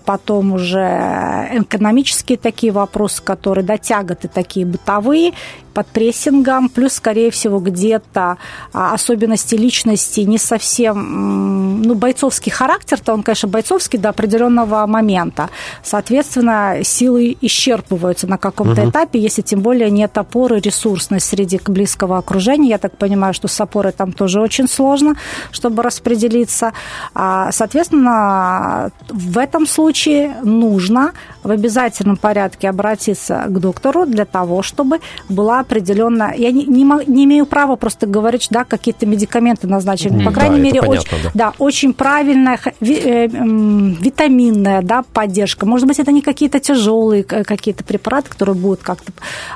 потом 0.05 0.53
уже 0.53 1.49
экономические 1.51 2.37
такие 2.37 2.71
вопросы, 2.71 3.21
которые, 3.23 3.65
да, 3.65 3.77
тяготы 3.77 4.27
такие 4.27 4.65
бытовые, 4.65 5.33
под 5.77 5.85
прессингом, 5.85 6.69
плюс, 6.69 6.93
скорее 6.93 7.29
всего, 7.29 7.59
где-то 7.59 8.37
а, 8.73 8.93
особенности 8.95 9.53
личности 9.53 10.21
не 10.21 10.39
совсем, 10.39 11.83
ну, 11.83 11.93
бойцовский 11.93 12.51
характер-то, 12.51 13.13
он, 13.13 13.21
конечно, 13.21 13.47
бойцовский 13.47 13.99
до 13.99 14.09
определенного 14.09 14.87
момента. 14.87 15.51
Соответственно, 15.83 16.77
силы 16.81 17.37
исчерпываются 17.41 18.25
на 18.25 18.39
каком-то 18.39 18.81
угу. 18.81 18.89
этапе, 18.89 19.19
если 19.19 19.43
тем 19.43 19.61
более 19.61 19.91
нет 19.91 20.17
опоры, 20.17 20.59
ресурсность 20.59 21.27
среди 21.27 21.59
близкого 21.67 22.17
окружения. 22.17 22.69
Я 22.69 22.79
так 22.79 22.97
понимаю, 22.97 23.35
что 23.35 23.47
с 23.47 23.61
опорой 23.61 23.91
там 23.91 24.13
тоже 24.13 24.41
очень 24.41 24.67
сложно, 24.67 25.13
чтобы 25.51 25.83
распределиться. 25.83 26.73
А, 27.13 27.51
соответственно, 27.51 28.89
в 29.09 29.37
этом 29.37 29.66
случае 29.69 30.35
нужно 30.43 31.13
в 31.43 31.51
обязательном 31.51 32.17
порядке 32.17 32.69
обратиться 32.69 33.45
к 33.47 33.59
доктору 33.59 34.05
для 34.05 34.25
того, 34.25 34.61
чтобы 34.61 34.99
была 35.29 35.59
определенно... 35.59 36.33
Я 36.35 36.51
не, 36.51 36.65
не, 36.65 36.83
не 37.07 37.23
имею 37.25 37.45
права 37.45 37.75
просто 37.75 38.05
говорить, 38.05 38.47
да, 38.49 38.63
какие-то 38.63 39.05
медикаменты 39.05 39.67
назначены. 39.67 40.23
По 40.25 40.31
крайней 40.31 40.57
да, 40.57 40.63
мере, 40.63 40.81
понятно, 40.81 40.99
очень, 40.99 41.23
да. 41.23 41.31
да, 41.33 41.53
очень 41.57 41.93
правильная 41.93 42.59
э, 42.81 43.27
витаминная 43.27 44.81
да, 44.81 45.03
поддержка. 45.13 45.65
Может 45.65 45.87
быть, 45.87 45.99
это 45.99 46.11
не 46.11 46.21
какие-то 46.21 46.59
тяжелые 46.59 47.23
какие-то 47.23 47.83
препараты, 47.83 48.29
которые 48.29 48.55
будут 48.55 48.81
как-то 48.81 49.11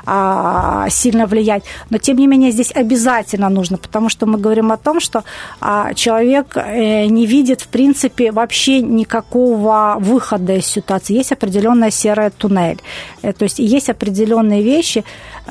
а, 0.06 0.88
сильно 0.88 1.26
влиять. 1.26 1.64
Но, 1.90 1.98
тем 1.98 2.16
не 2.16 2.26
менее, 2.26 2.50
здесь 2.50 2.72
обязательно 2.74 3.48
нужно, 3.48 3.78
потому 3.78 4.08
что 4.08 4.26
мы 4.26 4.38
говорим 4.38 4.72
о 4.72 4.76
том, 4.76 5.00
что 5.00 5.24
а, 5.60 5.94
человек 5.94 6.56
э, 6.56 7.06
не 7.06 7.26
видит, 7.26 7.60
в 7.60 7.68
принципе, 7.68 8.32
вообще 8.32 8.80
никакого 8.80 9.96
выхода 10.02 10.54
из 10.54 10.66
ситуации. 10.66 11.14
Есть 11.14 11.32
определенная 11.32 11.90
серая 11.90 12.30
туннель. 12.30 12.80
Э, 13.22 13.32
то 13.32 13.44
есть 13.44 13.58
есть 13.58 13.88
определенные 13.88 14.62
вещи, 14.62 15.04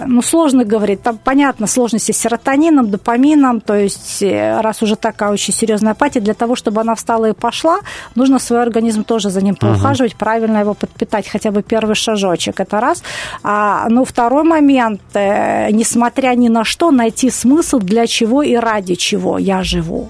ну, 0.05 0.21
сложно 0.21 0.63
говорить. 0.63 1.01
Там, 1.01 1.17
понятно, 1.17 1.67
сложности 1.67 2.11
с 2.11 2.17
серотонином, 2.17 2.89
допамином. 2.89 3.61
То 3.61 3.75
есть, 3.75 4.21
э, 4.21 4.61
раз 4.61 4.81
уже 4.83 4.95
такая 4.95 5.31
очень 5.31 5.53
серьезная 5.53 5.93
апатия, 5.93 6.19
для 6.21 6.33
того, 6.33 6.55
чтобы 6.55 6.81
она 6.81 6.95
встала 6.95 7.29
и 7.29 7.33
пошла, 7.33 7.79
нужно 8.15 8.39
свой 8.39 8.61
организм 8.61 9.03
тоже 9.03 9.29
за 9.29 9.41
ним 9.41 9.55
поухаживать, 9.55 10.13
uh-huh. 10.13 10.19
правильно 10.19 10.59
его 10.59 10.73
подпитать, 10.73 11.27
хотя 11.27 11.51
бы 11.51 11.61
первый 11.61 11.95
шажочек. 11.95 12.59
Это 12.59 12.79
раз. 12.79 13.03
А, 13.43 13.87
ну, 13.89 14.05
второй 14.05 14.43
момент, 14.43 15.01
э, 15.13 15.71
несмотря 15.71 16.35
ни 16.35 16.49
на 16.49 16.63
что, 16.63 16.91
найти 16.91 17.29
смысл, 17.29 17.79
для 17.79 18.07
чего 18.07 18.43
и 18.43 18.55
ради 18.55 18.95
чего 18.95 19.37
я 19.37 19.63
живу. 19.63 20.09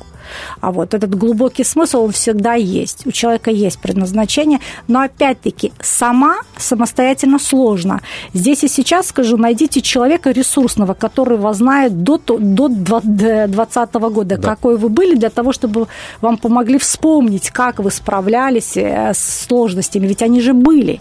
А 0.59 0.71
вот 0.71 0.93
этот 0.93 1.15
глубокий 1.15 1.63
смысл, 1.63 2.05
он 2.05 2.11
всегда 2.11 2.53
есть. 2.53 3.05
У 3.07 3.11
человека 3.11 3.51
есть 3.51 3.79
предназначение, 3.79 4.59
но 4.87 5.01
опять-таки 5.01 5.71
сама 5.81 6.37
самостоятельно 6.57 7.39
сложно. 7.39 8.01
Здесь 8.33 8.63
и 8.63 8.67
сейчас 8.67 9.07
скажу, 9.07 9.37
найдите 9.37 9.81
человека 9.81 10.31
ресурсного, 10.31 10.93
который 10.93 11.37
вас 11.37 11.57
знает 11.57 12.03
до, 12.03 12.17
до 12.17 12.67
2020 12.67 13.93
года, 13.93 14.37
да. 14.37 14.49
какой 14.49 14.77
вы 14.77 14.89
были, 14.89 15.15
для 15.15 15.29
того, 15.29 15.51
чтобы 15.51 15.87
вам 16.21 16.37
помогли 16.37 16.77
вспомнить, 16.77 17.49
как 17.49 17.79
вы 17.79 17.91
справлялись 17.91 18.77
э, 18.77 19.13
с 19.13 19.45
сложностями, 19.47 20.07
ведь 20.07 20.21
они 20.21 20.41
же 20.41 20.53
были. 20.53 20.99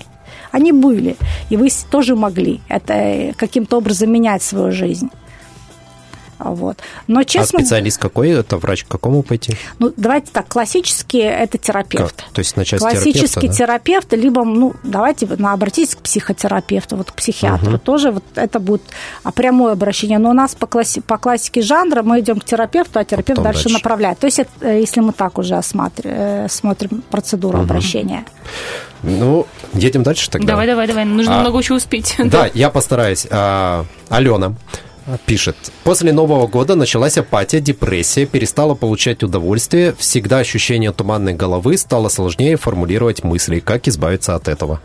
Они 0.53 0.73
были, 0.73 1.17
и 1.49 1.57
вы 1.57 1.69
тоже 1.91 2.17
могли 2.17 2.61
это 2.69 2.93
э, 2.93 3.33
каким-то 3.35 3.79
образом 3.79 4.11
менять 4.13 4.43
свою 4.43 4.73
жизнь. 4.73 5.11
Вот. 6.43 6.79
Но, 7.07 7.23
честно, 7.23 7.59
а 7.59 7.63
специалист 7.63 7.99
какой? 7.99 8.31
Это 8.31 8.57
врач 8.57 8.85
к 8.85 8.89
какому 8.89 9.23
пойти? 9.23 9.57
Ну, 9.79 9.93
давайте 9.97 10.31
так, 10.33 10.49
классический 10.49 11.19
это 11.21 11.59
терапевт. 11.59 12.17
Как? 12.17 12.33
То 12.33 12.39
есть 12.41 12.57
начать 12.57 12.81
Классический 12.81 13.49
да? 13.49 13.55
терапевт, 13.55 14.13
либо, 14.13 14.45
ну, 14.45 14.75
давайте 14.83 15.29
ну, 15.39 15.49
обратитесь 15.49 15.95
к 15.95 15.99
психотерапевту, 15.99 16.97
вот 16.97 17.11
к 17.11 17.15
психиатру. 17.15 17.75
Угу. 17.75 17.79
Тоже 17.79 18.11
вот 18.11 18.25
это 18.35 18.59
будет 18.59 18.83
а, 19.23 19.33
прямое 19.33 19.73
обращение. 19.73 20.19
Но 20.19 20.31
у 20.31 20.35
нас 20.35 20.55
по, 20.55 20.67
класси- 20.67 21.03
по 21.03 21.19
классике 21.19 21.63
жанра 21.63 22.03
мы 22.03 22.21
идем 22.21 22.41
к 22.41 22.45
терапевту, 22.45 22.99
а 22.99 23.05
терапевт 23.05 23.39
Потом 23.39 23.45
дальше, 23.45 23.65
дальше 23.65 23.75
направляет. 23.75 24.19
То 24.19 24.27
есть 24.27 24.39
это, 24.39 24.51
э, 24.61 24.81
если 24.81 25.01
мы 25.01 25.13
так 25.13 25.39
уже 25.39 25.55
осматр... 25.57 26.03
Э, 26.05 26.47
смотрим 26.49 27.03
процедуру 27.11 27.59
угу. 27.59 27.65
обращения. 27.65 28.25
Ну, 29.03 29.47
едем 29.73 30.03
дальше 30.03 30.31
тогда. 30.31 30.49
Давай, 30.49 30.67
давай, 30.67 30.87
давай. 30.87 31.05
Нужно 31.05 31.39
а, 31.39 31.41
много 31.41 31.63
чего 31.63 31.77
успеть. 31.77 32.17
Да, 32.19 32.51
я 32.53 32.71
постараюсь. 32.71 33.27
А, 33.31 33.87
Алена 34.09 34.55
пишет. 35.19 35.57
После 35.85 36.13
Нового 36.13 36.47
года 36.47 36.75
началась 36.75 37.19
апатия, 37.19 37.61
депрессия, 37.61 38.27
перестала 38.27 38.75
получать 38.75 39.23
удовольствие, 39.23 39.95
всегда 39.99 40.39
ощущение 40.39 40.93
туманной 40.93 41.35
головы, 41.35 41.77
стало 41.77 42.09
сложнее 42.09 42.57
формулировать 42.57 43.25
мысли, 43.25 43.61
как 43.61 43.89
избавиться 43.89 44.35
от 44.35 44.49
этого. 44.49 44.81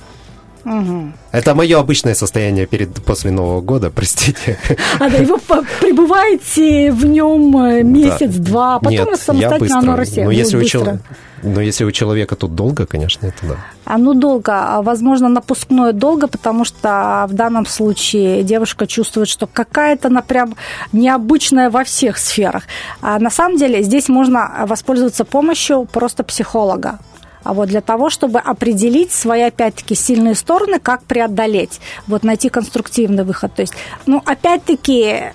Угу. 0.66 1.12
Это 1.32 1.54
мое 1.54 1.80
обычное 1.80 2.16
состояние 2.16 2.66
перед 2.66 3.04
после 3.06 3.30
Нового 3.30 3.62
года, 3.62 3.92
простите. 3.92 4.58
А 5.00 5.10
да, 5.10 5.18
и 5.18 5.26
вы 5.26 5.38
пребываете 5.80 6.92
в 6.92 7.06
нем 7.06 7.56
э, 7.58 7.84
месяц-два, 7.84 8.76
а 8.76 8.80
потом 8.80 8.92
Нет, 8.92 9.20
самостоятельно 9.20 9.68
я 9.68 9.78
оно 9.78 9.96
рассеивается. 9.96 10.26
Но 10.26 10.32
если, 10.32 10.58
у 10.58 10.64
чел... 10.64 11.00
Но 11.44 11.62
если 11.62 11.84
у 11.84 11.92
человека 11.92 12.36
тут 12.36 12.56
долго, 12.56 12.88
конечно, 12.88 13.28
это 13.28 13.38
да. 13.44 13.56
А 13.86 14.00
ну 14.00 14.16
долго, 14.16 14.54
а, 14.54 14.82
возможно, 14.82 15.30
напускное 15.30 15.94
долго, 15.94 16.28
потому 16.28 16.66
что 16.66 17.28
в 17.30 17.34
данном 17.34 17.68
случае 17.68 18.42
девушка 18.42 18.88
чувствует, 18.88 19.28
что 19.28 19.46
какая-то 19.46 20.08
она 20.08 20.24
прям 20.24 20.56
необычная 20.92 21.70
во 21.70 21.84
всех 21.84 22.18
сферах. 22.18 22.64
А 23.02 23.20
на 23.20 23.30
самом 23.30 23.58
деле 23.58 23.84
здесь 23.84 24.10
можно 24.10 24.66
воспользоваться 24.68 25.26
помощью 25.26 25.86
просто 25.86 26.24
психолога 26.24 26.98
а 27.46 27.54
вот 27.54 27.70
для 27.70 27.82
того, 27.82 28.10
чтобы 28.10 28.40
определить 28.40 29.12
свои, 29.12 29.44
опять-таки, 29.44 29.94
сильные 29.94 30.34
стороны, 30.34 30.80
как 30.80 31.04
преодолеть, 31.04 31.80
вот 32.08 32.24
найти 32.24 32.50
конструктивный 32.50 33.24
выход. 33.24 33.54
То 33.54 33.62
есть, 33.62 33.74
ну, 34.08 34.22
опять-таки, 34.26 35.32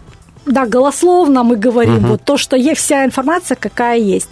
да, 0.46 0.66
голословно 0.66 1.42
мы 1.42 1.56
говорим, 1.56 1.98
угу. 1.98 2.06
вот 2.08 2.24
то, 2.24 2.36
что 2.36 2.56
есть 2.56 2.80
вся 2.80 3.04
информация, 3.04 3.56
какая 3.56 3.98
есть. 3.98 4.28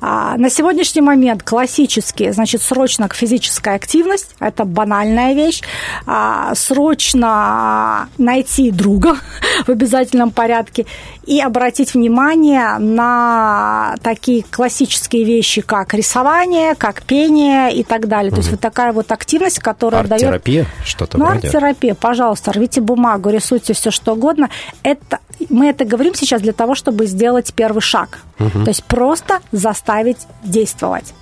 А, 0.00 0.36
на 0.36 0.50
сегодняшний 0.50 1.02
момент 1.02 1.42
классически, 1.42 2.32
значит, 2.32 2.62
срочно 2.62 3.08
физическая 3.12 3.76
активность, 3.76 4.34
это 4.40 4.64
банальная 4.64 5.34
вещь, 5.34 5.62
а, 6.06 6.54
срочно 6.54 8.08
найти 8.18 8.70
друга 8.70 9.16
в 9.66 9.68
обязательном 9.68 10.30
порядке 10.30 10.86
и 11.24 11.40
обратить 11.40 11.94
внимание 11.94 12.78
на 12.78 13.94
такие 14.02 14.42
классические 14.42 15.24
вещи, 15.24 15.60
как 15.60 15.94
рисование, 15.94 16.74
как 16.74 17.02
пение 17.02 17.72
и 17.72 17.84
так 17.84 18.08
далее. 18.08 18.30
Угу. 18.30 18.36
То 18.36 18.40
есть 18.40 18.50
вот 18.50 18.60
такая 18.60 18.92
вот 18.92 19.12
активность, 19.12 19.60
которая 19.60 20.02
дает... 20.02 20.22
Арт-терапия? 20.22 20.66
Что-то 20.84 21.18
ну, 21.18 21.26
арт-терапия, 21.26 21.94
пожалуйста, 21.94 22.52
рвите 22.52 22.80
бумагу, 22.80 23.30
рисуйте 23.30 23.74
все 23.74 23.90
что 23.90 24.14
угодно. 24.14 24.50
Это 24.82 25.20
мы 25.52 25.68
это 25.68 25.84
говорим 25.84 26.14
сейчас 26.14 26.42
для 26.42 26.52
того, 26.52 26.74
чтобы 26.74 27.06
сделать 27.06 27.52
первый 27.54 27.80
шаг. 27.80 28.18
Угу. 28.40 28.64
То 28.64 28.68
есть 28.68 28.84
просто 28.84 29.40
заставить 29.52 30.26
действовать. 30.44 31.14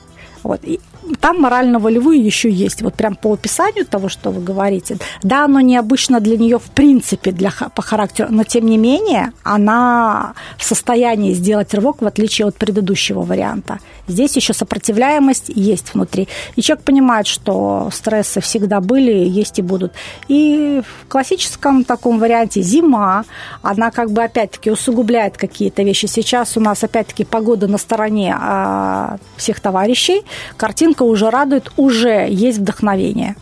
Вот. 0.43 0.61
И 0.65 0.81
там 1.21 1.41
морально-волевые 1.41 2.21
еще 2.21 2.51
есть. 2.51 2.83
Вот 2.83 2.95
прям 2.95 3.17
по 3.17 3.33
описанию 3.33 3.85
того, 3.85 4.09
что 4.09 4.31
вы 4.31 4.43
говорите. 4.43 4.99
Да, 5.23 5.45
оно 5.45 5.61
необычно 5.61 6.21
для 6.21 6.37
нее 6.37 6.59
в 6.59 6.71
принципе 6.71 7.33
для, 7.33 7.51
по 7.51 7.83
характеру, 7.83 8.29
но 8.31 8.45
тем 8.45 8.67
не 8.67 8.79
менее 8.79 9.33
она 9.43 10.35
в 10.57 10.65
состоянии 10.65 11.35
сделать 11.35 11.75
рывок, 11.75 12.03
в 12.03 12.07
отличие 12.07 12.47
от 12.47 12.57
предыдущего 12.57 13.23
варианта. 13.23 13.79
Здесь 14.11 14.37
еще 14.37 14.53
сопротивляемость 14.53 15.49
есть 15.49 15.95
внутри. 15.95 16.29
И 16.57 16.63
человек 16.63 16.85
понимает, 16.85 17.27
что 17.27 17.89
стрессы 17.93 18.41
всегда 18.41 18.81
были, 18.81 19.13
есть 19.13 19.59
и 19.59 19.63
будут. 19.63 19.93
И 20.29 20.83
в 20.85 21.09
классическом 21.09 21.85
таком 21.85 22.19
варианте 22.19 22.63
зима, 22.63 23.25
она 23.63 23.91
как 23.91 24.11
бы 24.11 24.23
опять-таки 24.23 24.71
усугубляет 24.71 25.37
какие-то 25.37 25.83
вещи. 25.83 26.07
Сейчас 26.07 26.57
у 26.57 26.61
нас 26.61 26.83
опять-таки 26.85 27.25
погода 27.25 27.67
на 27.67 27.79
стороне 27.79 28.37
а, 28.39 29.17
всех 29.37 29.61
товарищей. 29.61 30.23
Картинка 30.57 31.05
уже 31.05 31.31
радует, 31.31 31.73
уже 31.77 32.27
есть 32.29 32.59
вдохновение. 32.59 33.37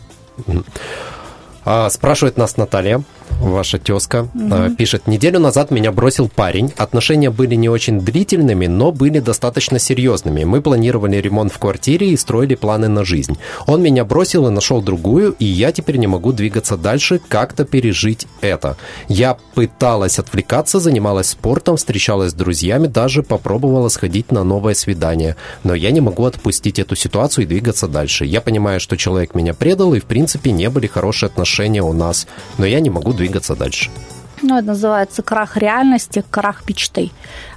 А, 1.65 1.89
спрашивает 1.89 2.37
нас 2.37 2.57
Наталья 2.57 3.03
ваша 3.39 3.77
тезка, 3.77 4.27
угу. 4.33 4.75
пишет, 4.75 5.07
неделю 5.07 5.39
назад 5.39 5.71
меня 5.71 5.91
бросил 5.91 6.29
парень. 6.29 6.73
Отношения 6.77 7.29
были 7.29 7.55
не 7.55 7.69
очень 7.69 8.01
длительными, 8.01 8.67
но 8.67 8.91
были 8.91 9.19
достаточно 9.19 9.79
серьезными. 9.79 10.43
Мы 10.43 10.61
планировали 10.61 11.17
ремонт 11.17 11.51
в 11.51 11.59
квартире 11.59 12.09
и 12.09 12.17
строили 12.17 12.55
планы 12.55 12.87
на 12.87 13.05
жизнь. 13.05 13.37
Он 13.67 13.81
меня 13.81 14.05
бросил 14.05 14.47
и 14.47 14.51
нашел 14.51 14.81
другую, 14.81 15.35
и 15.39 15.45
я 15.45 15.71
теперь 15.71 15.97
не 15.97 16.07
могу 16.07 16.31
двигаться 16.33 16.77
дальше, 16.77 17.19
как-то 17.27 17.65
пережить 17.65 18.27
это. 18.41 18.77
Я 19.07 19.37
пыталась 19.53 20.19
отвлекаться, 20.19 20.79
занималась 20.79 21.29
спортом, 21.29 21.77
встречалась 21.77 22.31
с 22.31 22.35
друзьями, 22.35 22.87
даже 22.87 23.23
попробовала 23.23 23.89
сходить 23.89 24.31
на 24.31 24.43
новое 24.43 24.73
свидание. 24.73 25.35
Но 25.63 25.73
я 25.73 25.91
не 25.91 26.01
могу 26.01 26.25
отпустить 26.25 26.79
эту 26.79 26.95
ситуацию 26.95 27.45
и 27.45 27.47
двигаться 27.47 27.87
дальше. 27.87 28.25
Я 28.25 28.41
понимаю, 28.41 28.79
что 28.79 28.97
человек 28.97 29.35
меня 29.35 29.53
предал, 29.53 29.93
и 29.93 29.99
в 29.99 30.05
принципе 30.05 30.51
не 30.51 30.69
были 30.69 30.87
хорошие 30.87 31.27
отношения 31.27 31.81
у 31.81 31.93
нас. 31.93 32.27
Но 32.57 32.65
я 32.65 32.79
не 32.79 32.89
могу 32.89 33.13
двигаться 33.19 33.53
дальше. 33.53 33.91
Ну, 34.41 34.57
это 34.57 34.67
называется 34.67 35.21
крах 35.21 35.57
реальности, 35.57 36.23
крах 36.29 36.63
мечты. 36.67 37.11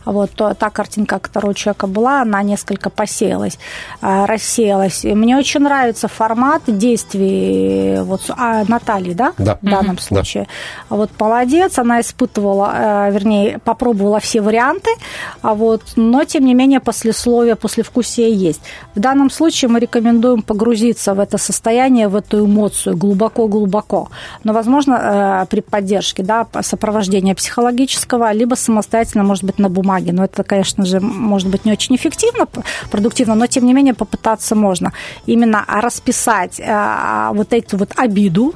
Вот 0.04 0.30
то, 0.32 0.54
та 0.54 0.70
картинка, 0.70 1.18
которая 1.18 1.52
у 1.52 1.54
человека 1.54 1.86
была, 1.86 2.22
она 2.22 2.42
несколько 2.42 2.90
посеялась, 2.90 3.58
а, 4.00 4.26
рассеялась. 4.26 5.04
И 5.04 5.14
мне 5.14 5.36
очень 5.36 5.60
нравится 5.60 6.08
формат 6.08 6.62
действий 6.66 8.00
вот, 8.00 8.22
а, 8.36 8.64
Натальи, 8.66 9.12
да, 9.12 9.32
да. 9.38 9.58
в 9.62 9.64
данном 9.64 9.96
mm-hmm. 9.96 10.00
случае. 10.00 10.48
Да. 10.90 10.96
Вот 10.96 11.10
молодец, 11.18 11.78
она 11.78 12.00
испытывала, 12.00 12.72
э, 12.74 13.12
вернее, 13.12 13.58
попробовала 13.58 14.18
все 14.18 14.40
варианты, 14.40 14.90
а 15.40 15.54
вот, 15.54 15.82
но, 15.96 16.24
тем 16.24 16.44
не 16.44 16.54
менее, 16.54 16.80
послесловие, 16.80 17.56
послевкусие 17.56 18.32
есть. 18.34 18.60
В 18.94 19.00
данном 19.00 19.30
случае 19.30 19.70
мы 19.70 19.78
рекомендуем 19.78 20.42
погрузиться 20.42 21.14
в 21.14 21.20
это 21.20 21.38
состояние, 21.38 22.08
в 22.08 22.16
эту 22.16 22.44
эмоцию 22.44 22.96
глубоко-глубоко. 22.96 24.10
Но, 24.44 24.52
возможно, 24.52 25.42
э, 25.42 25.46
при 25.48 25.60
поддержке, 25.60 26.22
да, 26.22 26.44
сопровождения 26.72 27.34
психологического, 27.34 28.32
либо 28.32 28.56
самостоятельно, 28.56 29.24
может 29.24 29.44
быть, 29.44 29.58
на 29.58 29.68
бумаге. 29.68 30.12
Но 30.12 30.24
это, 30.24 30.42
конечно 30.42 30.84
же, 30.84 31.00
может 31.00 31.48
быть 31.50 31.66
не 31.66 31.72
очень 31.72 31.96
эффективно, 31.96 32.46
продуктивно, 32.90 33.34
но 33.34 33.46
тем 33.46 33.66
не 33.66 33.74
менее 33.74 33.94
попытаться 33.94 34.54
можно. 34.54 34.92
Именно 35.26 35.64
расписать 35.68 36.60
э, 36.60 37.30
вот 37.34 37.52
эту 37.52 37.76
вот 37.76 37.90
обиду, 37.96 38.54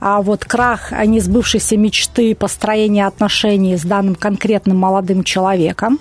а 0.00 0.22
вот 0.22 0.44
крах 0.44 0.92
несбывшейся 0.92 1.76
мечты 1.76 2.34
построения 2.34 3.06
отношений 3.06 3.76
с 3.76 3.82
данным 3.82 4.14
конкретным 4.14 4.78
молодым 4.78 5.24
человеком, 5.24 5.98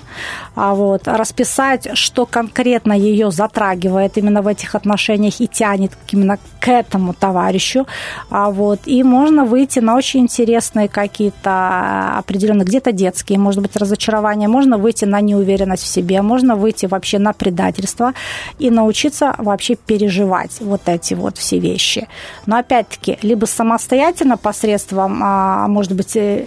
а 0.56 0.74
вот 0.74 1.08
расписать, 1.08 1.90
что 1.94 2.26
конкретно 2.26 2.94
ее 2.94 3.32
затрагивает 3.32 4.18
именно 4.18 4.42
в 4.42 4.48
этих 4.48 4.76
отношениях 4.76 5.42
и 5.42 5.48
тянет 5.48 5.92
именно 6.10 6.38
к 6.60 6.68
этому 6.68 7.14
товарищу, 7.14 7.88
а 8.30 8.50
вот 8.50 8.82
и 8.86 9.04
можно 9.04 9.46
выйти 9.46 9.80
на 9.80 9.96
очень 9.96 10.22
интересные 10.22 10.88
какие-то 10.88 12.18
определенные, 12.18 12.66
где-то 12.66 12.92
детские, 12.92 13.40
может 13.40 13.62
быть, 13.62 13.76
разочарования, 13.76 14.48
можно 14.48 14.78
выйти 14.78 15.06
на 15.06 15.22
неуверенность 15.22 15.84
в 15.84 15.88
себе, 15.88 16.22
можно 16.22 16.56
выйти 16.56 16.86
вообще 16.86 17.20
на 17.20 17.34
предательство 17.34 18.14
и 18.58 18.70
научиться 18.70 19.36
вообще 19.38 19.76
переживать 19.76 20.58
вот 20.60 20.82
эти 20.88 21.14
вот 21.14 21.38
все 21.38 21.60
вещи. 21.60 22.08
Но 22.46 22.58
опять-таки, 22.58 23.18
либо 23.22 23.46
самостоятельно 23.60 24.38
посредством, 24.38 25.20
а, 25.22 25.68
может 25.68 25.94
быть, 25.94 26.16
э, 26.16 26.46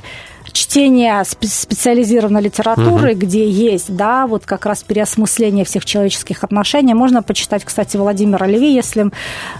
чтение 0.53 1.23
специализированной 1.25 2.43
литературы, 2.43 3.13
угу. 3.13 3.21
где 3.21 3.49
есть, 3.49 3.95
да, 3.95 4.27
вот 4.27 4.45
как 4.45 4.67
раз 4.67 4.83
переосмысление 4.83 5.65
всех 5.65 5.85
человеческих 5.85 6.45
отношений. 6.45 6.95
Можно 6.95 7.23
почитать, 7.23 7.65
кстати, 7.65 7.97
Владимира 7.97 8.47
Леви, 8.47 8.73
если 8.73 9.11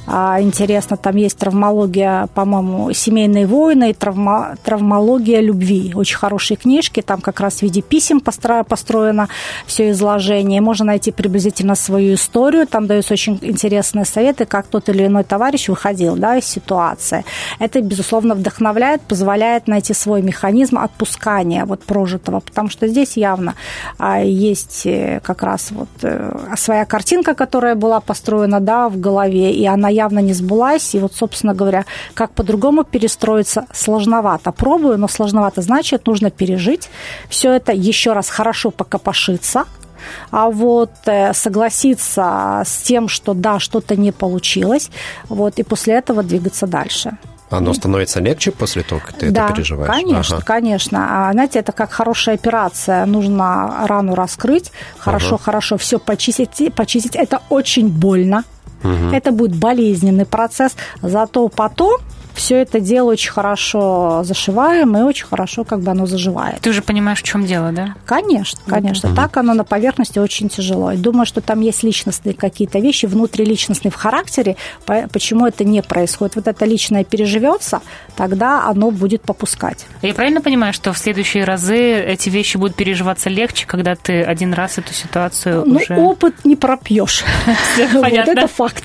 а, 0.07 0.41
интересно. 0.41 0.97
Там 0.97 1.17
есть 1.17 1.39
травмология, 1.39 2.29
по-моему, 2.35 2.93
семейные 2.93 3.47
войны 3.47 3.91
и 3.91 3.95
травма, 3.95 4.57
травмология 4.63 5.41
любви. 5.41 5.93
Очень 5.95 6.17
хорошие 6.17 6.57
книжки. 6.57 7.03
Там 7.03 7.21
как 7.21 7.41
раз 7.41 7.59
в 7.59 7.63
виде 7.63 7.83
писем 7.83 8.21
постро, 8.21 8.65
построено 8.65 9.29
все 9.67 9.91
изложение. 9.91 10.61
Можно 10.61 10.87
найти 10.87 11.13
приблизительно 11.13 11.75
свою 11.75 12.15
историю. 12.15 12.67
Там 12.67 12.87
даются 12.87 13.15
очень 13.15 13.39
интересные 13.43 14.05
советы, 14.05 14.45
как 14.45 14.67
тот 14.67 14.89
или 14.89 15.07
иной 15.07 15.25
товарищ 15.25 15.69
выходил 15.69 16.17
да, 16.17 16.37
из 16.37 16.45
ситуации. 16.45 17.25
Это, 17.59 17.81
безусловно, 17.81 18.35
вдохновляет, 18.35 19.03
позволяет 19.03 19.69
найти 19.69 19.95
свой 19.95 20.23
механизм 20.23 20.79
отпускания 20.85 21.65
вот 21.65 21.85
прожитого, 21.85 22.41
потому 22.41 22.69
что 22.69 22.89
здесь 22.89 23.17
явно 23.17 23.55
а, 23.99 24.21
есть 24.21 24.87
э, 24.87 25.21
как 25.23 25.43
раз 25.43 25.71
вот 25.71 25.89
э, 26.03 26.55
своя 26.57 26.85
картинка, 26.85 27.35
которая 27.35 27.75
была 27.75 28.01
построена 28.01 28.61
да, 28.61 28.89
в 28.89 29.01
голове, 29.01 29.53
и 29.53 29.67
она 29.67 29.89
явно 29.89 30.21
не 30.21 30.33
сбылась, 30.33 30.95
и 30.95 30.99
вот, 30.99 31.15
собственно 31.15 31.55
говоря, 31.55 31.85
как 32.15 32.33
по-другому 32.33 32.85
перестроиться 32.85 33.67
сложновато. 33.73 34.53
Пробую, 34.53 34.99
но 34.99 35.09
сложновато, 35.09 35.63
значит, 35.63 36.07
нужно 36.07 36.31
пережить 36.31 36.91
все 37.29 37.53
это, 37.53 37.73
еще 37.73 38.13
раз 38.13 38.29
хорошо 38.29 38.71
покопошиться, 38.71 39.65
а 40.31 40.51
вот 40.51 40.91
э, 41.07 41.33
согласиться 41.35 42.63
с 42.65 42.83
тем, 42.83 43.09
что 43.09 43.35
да, 43.35 43.59
что-то 43.59 43.97
не 43.97 44.13
получилось, 44.13 44.91
вот, 45.29 45.59
и 45.59 45.63
после 45.63 45.95
этого 45.95 46.23
двигаться 46.23 46.67
дальше. 46.67 47.17
Оно 47.53 47.75
становится 47.75 48.21
легче 48.21 48.51
после 48.51 48.83
того, 48.83 49.01
как 49.05 49.15
ты 49.15 49.31
да, 49.31 49.45
это 49.45 49.55
переживаешь? 49.55 49.91
конечно, 49.91 50.37
ага. 50.37 50.45
конечно. 50.45 51.29
А, 51.29 51.33
знаете, 51.33 51.59
это 51.59 51.73
как 51.73 51.93
хорошая 51.93 52.35
операция. 52.35 53.05
Нужно 53.07 53.87
рану 53.87 54.15
раскрыть, 54.15 54.73
хорошо-хорошо 54.99 55.75
ага. 55.77 55.83
все 55.83 55.99
почистить. 55.99 56.75
Почистить 56.75 57.17
это 57.17 57.43
очень 57.51 57.89
больно. 57.89 58.45
Угу. 58.83 59.15
Это 59.15 59.33
будет 59.33 59.57
болезненный 59.57 60.27
процесс. 60.27 60.75
Зато 61.03 61.49
потом 61.49 62.01
все 62.35 62.57
это 62.61 62.81
дело 62.81 63.11
очень 63.11 63.31
хорошо 63.31 64.23
зашиваем, 64.25 64.97
и 64.97 65.03
очень 65.03 65.27
хорошо 65.27 65.65
как 65.65 65.81
бы 65.81 65.91
оно 65.91 66.07
заживает. 66.07 66.61
Ты 66.61 66.71
уже 66.71 66.83
понимаешь, 66.83 67.21
в 67.21 67.23
чем 67.25 67.45
дело, 67.47 67.73
да? 67.73 67.95
Конечно, 68.07 68.61
конечно. 68.67 69.09
Mm-hmm. 69.09 69.17
Так 69.17 69.37
оно 69.37 69.55
на 69.55 69.65
поверхности 69.65 70.19
очень 70.19 70.49
тяжело. 70.49 70.93
И 70.93 70.97
думаю, 70.97 71.27
что 71.27 71.41
там 71.41 71.61
есть 71.61 71.83
личностные 71.83 72.35
какие-то 72.35 72.79
вещи, 72.79 73.07
внутриличностные 73.07 73.93
в 73.93 73.97
характере, 73.97 74.57
почему 74.85 75.47
это 75.47 75.65
не 75.65 75.83
происходит. 75.83 76.37
Вот 76.37 76.47
это 76.47 76.65
личное 76.65 77.05
переживется, 77.05 77.81
тогда 78.17 78.65
оно 78.67 78.91
будет 78.91 79.23
попускать. 79.23 79.87
Я 80.03 80.15
правильно 80.15 80.41
понимаю, 80.41 80.73
что 80.73 80.93
в 80.93 80.99
следующие 80.99 81.45
разы 81.45 81.77
эти 81.77 82.29
вещи 82.29 82.57
будут 82.57 82.77
переживаться 82.77 83.29
легче, 83.29 83.67
когда 83.67 83.95
ты 83.95 84.23
один 84.23 84.53
раз 84.53 84.79
эту 84.79 84.93
ситуацию 84.93 85.65
ну, 85.67 85.77
уже... 85.77 85.97
опыт 85.97 86.45
не 86.45 86.57
пропьешь. 86.57 87.25
Вот 87.93 88.13
это 88.13 88.47
факт. 88.47 88.85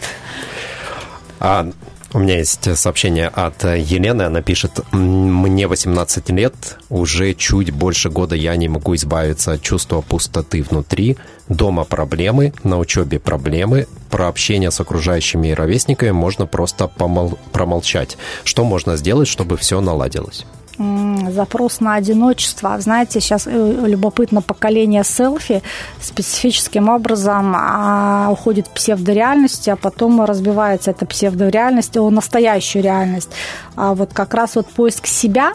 А 1.40 1.70
у 2.18 2.20
меня 2.20 2.40
есть 2.40 2.76
сообщение 2.76 3.28
от 3.28 3.64
Елены. 3.64 4.24
Она 4.24 4.42
пишет, 4.42 4.80
мне 4.92 5.68
18 5.68 6.32
лет, 6.32 6.80
уже 6.90 7.36
чуть 7.36 7.70
больше 7.70 8.10
года 8.10 8.36
я 8.36 8.56
не 8.56 8.68
могу 8.68 8.96
избавиться 8.96 9.52
от 9.52 9.62
чувства 9.62 10.02
пустоты 10.02 10.64
внутри. 10.64 11.18
Дома 11.48 11.84
проблемы, 11.84 12.54
на 12.64 12.80
учебе 12.80 13.20
проблемы. 13.20 13.86
Про 14.10 14.30
общение 14.30 14.72
с 14.72 14.80
окружающими 14.80 15.50
и 15.50 15.54
ровесниками 15.54 16.10
можно 16.10 16.48
просто 16.48 16.86
помол- 16.86 17.38
промолчать. 17.52 18.18
Что 18.44 18.66
можно 18.66 18.98
сделать, 18.98 19.28
чтобы 19.28 19.56
все 19.56 19.80
наладилось? 19.80 20.44
Запрос 20.78 21.80
на 21.80 21.96
одиночество. 21.96 22.80
Знаете, 22.80 23.20
сейчас 23.20 23.48
э, 23.48 23.84
любопытно 23.86 24.42
поколение 24.42 25.04
селфи 25.04 25.64
специфическим 26.00 26.90
образом 26.90 27.54
а, 27.56 28.30
уходит 28.32 28.68
в 28.68 28.72
псевдореальность, 28.72 29.68
а 29.70 29.76
потом 29.76 30.24
разбивается 30.24 30.92
эта 30.92 31.06
псевдореальность 31.06 31.98
о 31.98 32.10
настоящую 32.10 32.84
реальность. 32.84 33.30
А 33.76 33.94
вот 33.94 34.14
как 34.14 34.34
раз 34.34 34.56
вот 34.56 34.68
поиск 34.68 35.08
себя 35.08 35.54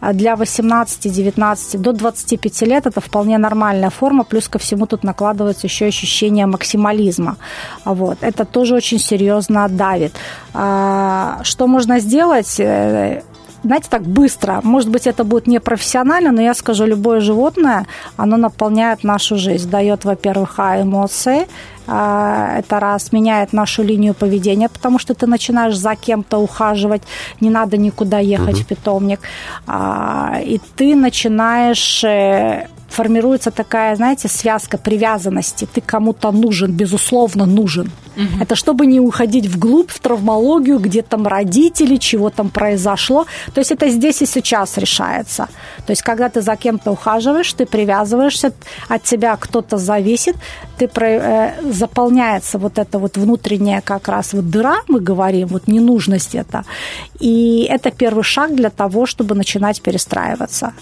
для 0.00 0.34
18-19 0.34 1.78
до 1.78 1.92
25 1.92 2.62
лет 2.62 2.86
это 2.86 3.00
вполне 3.00 3.38
нормальная 3.38 3.90
форма, 3.90 4.24
плюс 4.24 4.48
ко 4.48 4.58
всему 4.58 4.86
тут 4.86 5.04
накладывается 5.04 5.66
еще 5.66 5.86
ощущение 5.86 6.46
максимализма. 6.46 7.36
Вот. 7.84 8.18
Это 8.20 8.44
тоже 8.44 8.74
очень 8.74 8.98
серьезно 8.98 9.68
давит. 9.68 10.14
А, 10.54 11.40
что 11.42 11.66
можно 11.66 11.98
сделать? 11.98 12.60
Знаете, 13.64 13.86
так 13.90 14.02
быстро. 14.02 14.60
Может 14.62 14.90
быть, 14.90 15.06
это 15.06 15.24
будет 15.24 15.46
не 15.46 15.60
профессионально, 15.60 16.32
но 16.32 16.42
я 16.42 16.54
скажу, 16.54 16.86
любое 16.86 17.20
животное, 17.20 17.86
оно 18.16 18.36
наполняет 18.36 19.04
нашу 19.04 19.36
жизнь, 19.36 19.70
дает, 19.70 20.04
во-первых, 20.04 20.54
а, 20.58 20.82
эмоции, 20.82 21.46
а, 21.86 22.58
это 22.58 22.80
раз, 22.80 23.12
меняет 23.12 23.52
нашу 23.52 23.82
линию 23.82 24.14
поведения, 24.14 24.68
потому 24.68 24.98
что 24.98 25.14
ты 25.14 25.26
начинаешь 25.26 25.76
за 25.76 25.94
кем-то 25.94 26.38
ухаживать, 26.38 27.02
не 27.40 27.50
надо 27.50 27.76
никуда 27.76 28.18
ехать 28.18 28.56
угу. 28.56 28.62
в 28.62 28.66
питомник, 28.66 29.20
а, 29.66 30.40
и 30.44 30.60
ты 30.76 30.94
начинаешь 30.94 32.04
э, 32.04 32.66
формируется 32.92 33.50
такая, 33.50 33.96
знаете, 33.96 34.28
связка 34.28 34.78
привязанности. 34.78 35.66
Ты 35.74 35.80
кому-то 35.80 36.30
нужен, 36.32 36.72
безусловно, 36.72 37.46
нужен. 37.46 37.90
Угу. 38.16 38.42
Это 38.42 38.54
чтобы 38.56 38.86
не 38.86 39.00
уходить 39.00 39.46
вглубь, 39.46 39.90
в 39.90 39.98
травмологию, 39.98 40.78
где 40.78 41.02
там 41.02 41.26
родители, 41.26 41.96
чего 41.96 42.30
там 42.30 42.50
произошло. 42.50 43.26
То 43.54 43.60
есть 43.60 43.72
это 43.72 43.88
здесь 43.88 44.22
и 44.22 44.26
сейчас 44.26 44.78
решается. 44.78 45.48
То 45.86 45.92
есть 45.92 46.02
когда 46.02 46.28
ты 46.28 46.42
за 46.42 46.56
кем-то 46.56 46.92
ухаживаешь, 46.92 47.52
ты 47.52 47.66
привязываешься, 47.66 48.52
от 48.88 49.02
тебя 49.02 49.36
кто-то 49.36 49.78
зависит, 49.78 50.36
ты 50.78 50.90
э, 50.94 51.72
заполняется 51.72 52.58
вот 52.58 52.78
эта 52.78 52.98
вот 52.98 53.16
внутренняя 53.16 53.80
как 53.80 54.08
раз 54.08 54.34
вот 54.34 54.50
дыра, 54.50 54.76
мы 54.88 55.00
говорим, 55.00 55.48
вот 55.48 55.68
ненужность 55.68 56.34
это. 56.34 56.64
И 57.20 57.66
это 57.70 57.90
первый 57.90 58.24
шаг 58.24 58.54
для 58.54 58.70
того, 58.70 59.06
чтобы 59.06 59.34
начинать 59.34 59.80
перестраиваться. 59.82 60.72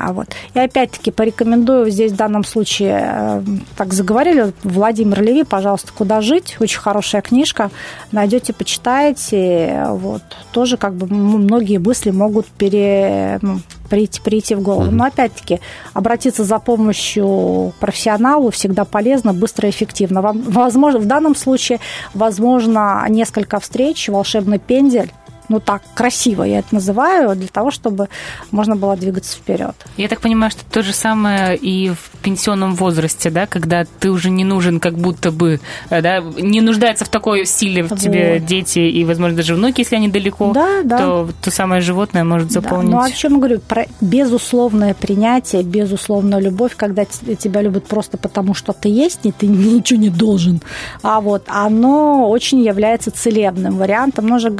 А 0.00 0.12
вот. 0.12 0.28
И 0.54 0.58
опять-таки 0.58 1.10
порекомендую 1.10 1.90
здесь 1.90 2.12
в 2.12 2.16
данном 2.16 2.44
случае, 2.44 3.00
э, 3.02 3.42
так 3.76 3.92
заговорили, 3.92 4.52
Владимир 4.62 5.22
Леви, 5.22 5.44
пожалуйста, 5.44 5.92
«Куда 5.96 6.20
жить?». 6.20 6.56
Очень 6.60 6.78
хорошая 6.78 7.22
книжка. 7.22 7.70
Найдете, 8.12 8.52
почитаете. 8.52 9.86
Вот. 9.88 10.22
Тоже 10.52 10.76
как 10.76 10.94
бы 10.94 11.12
многие 11.12 11.78
мысли 11.78 12.10
могут 12.10 12.46
пере, 12.46 13.38
ну, 13.42 13.60
прийти, 13.88 14.20
прийти 14.20 14.54
в 14.54 14.62
голову. 14.62 14.90
Но 14.90 15.04
опять-таки 15.04 15.60
обратиться 15.94 16.44
за 16.44 16.58
помощью 16.58 17.72
к 17.76 17.80
профессионалу 17.80 18.50
всегда 18.50 18.84
полезно, 18.84 19.32
быстро 19.32 19.68
и 19.68 19.70
эффективно. 19.70 20.22
Возможно, 20.22 21.00
в 21.00 21.06
данном 21.06 21.34
случае, 21.34 21.80
возможно, 22.14 23.04
несколько 23.08 23.58
встреч, 23.58 24.08
волшебный 24.08 24.58
пендель, 24.58 25.10
ну 25.48 25.60
так 25.60 25.82
красиво 25.94 26.42
я 26.42 26.60
это 26.60 26.74
называю, 26.74 27.34
для 27.36 27.48
того, 27.48 27.70
чтобы 27.70 28.08
можно 28.50 28.76
было 28.76 28.96
двигаться 28.96 29.36
вперед. 29.36 29.74
Я 29.96 30.08
так 30.08 30.20
понимаю, 30.20 30.50
что 30.50 30.64
то 30.64 30.82
же 30.82 30.92
самое 30.92 31.56
и 31.56 31.90
в 31.90 32.10
пенсионном 32.22 32.74
возрасте, 32.74 33.30
да, 33.30 33.46
когда 33.46 33.84
ты 34.00 34.10
уже 34.10 34.30
не 34.30 34.44
нужен 34.44 34.80
как 34.80 34.94
будто 34.94 35.30
бы, 35.30 35.60
э, 35.90 36.02
да, 36.02 36.20
не 36.20 36.60
нуждается 36.60 37.04
в 37.04 37.08
такой 37.08 37.46
силе 37.46 37.82
в 37.82 37.90
вот. 37.90 37.98
тебе 37.98 38.40
дети 38.40 38.80
и, 38.80 39.04
возможно, 39.04 39.36
даже 39.36 39.54
внуки, 39.54 39.80
если 39.80 39.96
они 39.96 40.08
далеко, 40.08 40.52
да, 40.52 40.82
да. 40.84 40.98
то 40.98 41.28
то 41.42 41.50
самое 41.50 41.80
животное 41.80 42.24
может 42.24 42.50
заполнить. 42.50 42.90
Да. 42.90 42.96
Ну, 42.98 43.02
о 43.02 43.10
чем 43.10 43.32
я 43.32 43.38
говорю? 43.38 43.60
Про 43.60 43.86
безусловное 44.00 44.94
принятие, 44.94 45.62
безусловная 45.62 46.40
любовь, 46.40 46.74
когда 46.76 47.04
тебя 47.04 47.62
любят 47.62 47.86
просто 47.86 48.18
потому, 48.18 48.54
что 48.54 48.72
ты 48.72 48.88
есть, 48.88 49.20
и 49.24 49.32
ты 49.32 49.46
ничего 49.46 50.00
не 50.00 50.10
должен. 50.10 50.60
А 51.02 51.20
вот 51.20 51.44
оно 51.46 52.28
очень 52.28 52.60
является 52.60 53.10
целебным 53.10 53.78
вариантом. 53.78 54.26
Мы 54.26 54.38
же 54.38 54.50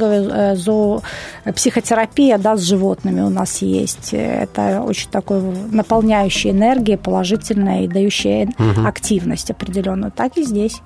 говорим, 0.87 1.53
психотерапия 1.55 2.37
да, 2.37 2.55
с 2.55 2.61
животными 2.61 3.21
у 3.21 3.29
нас 3.29 3.61
есть. 3.61 4.13
Это 4.13 4.81
очень 4.81 5.09
такой 5.09 5.41
наполняющий 5.71 6.51
энергией, 6.51 6.97
положительная 6.97 7.83
и 7.83 7.87
дающая 7.87 8.47
угу. 8.47 8.87
активность 8.87 9.51
определенную. 9.51 10.11
Так 10.11 10.37
и 10.37 10.43
здесь. 10.43 10.81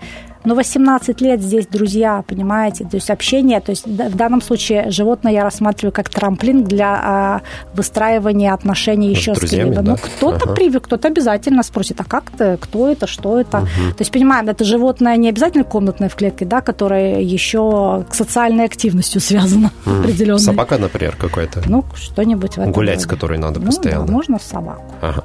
Но 0.45 0.55
18 0.55 1.21
лет 1.21 1.41
здесь 1.41 1.67
друзья, 1.67 2.23
понимаете, 2.27 2.83
то 2.83 2.97
есть 2.97 3.09
общение, 3.09 3.59
то 3.61 3.71
есть 3.71 3.85
в 3.87 4.15
данном 4.15 4.41
случае 4.41 4.91
животное 4.91 5.31
я 5.31 5.43
рассматриваю 5.43 5.93
как 5.93 6.09
трамплин 6.09 6.63
для 6.63 7.01
а, 7.03 7.41
выстраивания 7.73 8.53
отношений 8.53 9.09
еще 9.09 9.35
с, 9.35 9.39
с 9.39 9.49
кем-либо. 9.49 9.81
Да? 9.81 9.91
Ну, 9.91 9.97
кто-то 9.97 10.45
ага. 10.45 10.53
привык, 10.53 10.83
кто-то 10.83 11.07
обязательно 11.07 11.63
спросит, 11.63 12.01
а 12.01 12.03
как 12.03 12.31
ты, 12.31 12.57
кто 12.57 12.89
это, 12.89 13.07
что 13.07 13.39
это? 13.39 13.59
Угу. 13.59 13.93
То 13.95 14.01
есть, 14.01 14.11
понимаем, 14.11 14.49
это 14.49 14.63
животное 14.65 15.15
не 15.17 15.29
обязательно 15.29 15.63
комнатное 15.63 16.09
в 16.09 16.15
клетке, 16.15 16.45
да, 16.45 16.61
которое 16.61 17.21
еще 17.21 18.05
к 18.09 18.13
социальной 18.13 18.65
активностью 18.65 19.21
связано 19.21 19.71
угу. 19.85 19.95
определенно. 19.99 20.39
Собака, 20.39 20.77
например, 20.77 21.15
какой-то? 21.15 21.61
Ну, 21.67 21.85
что-нибудь 21.95 22.57
в 22.57 22.59
этом. 22.59 22.71
Гулять 22.71 23.01
с 23.01 23.05
которой 23.05 23.37
надо 23.37 23.59
ну, 23.59 23.67
постоянно. 23.67 24.05
Да, 24.05 24.11
можно 24.11 24.39
собаку. 24.39 24.83
Ага. 25.01 25.23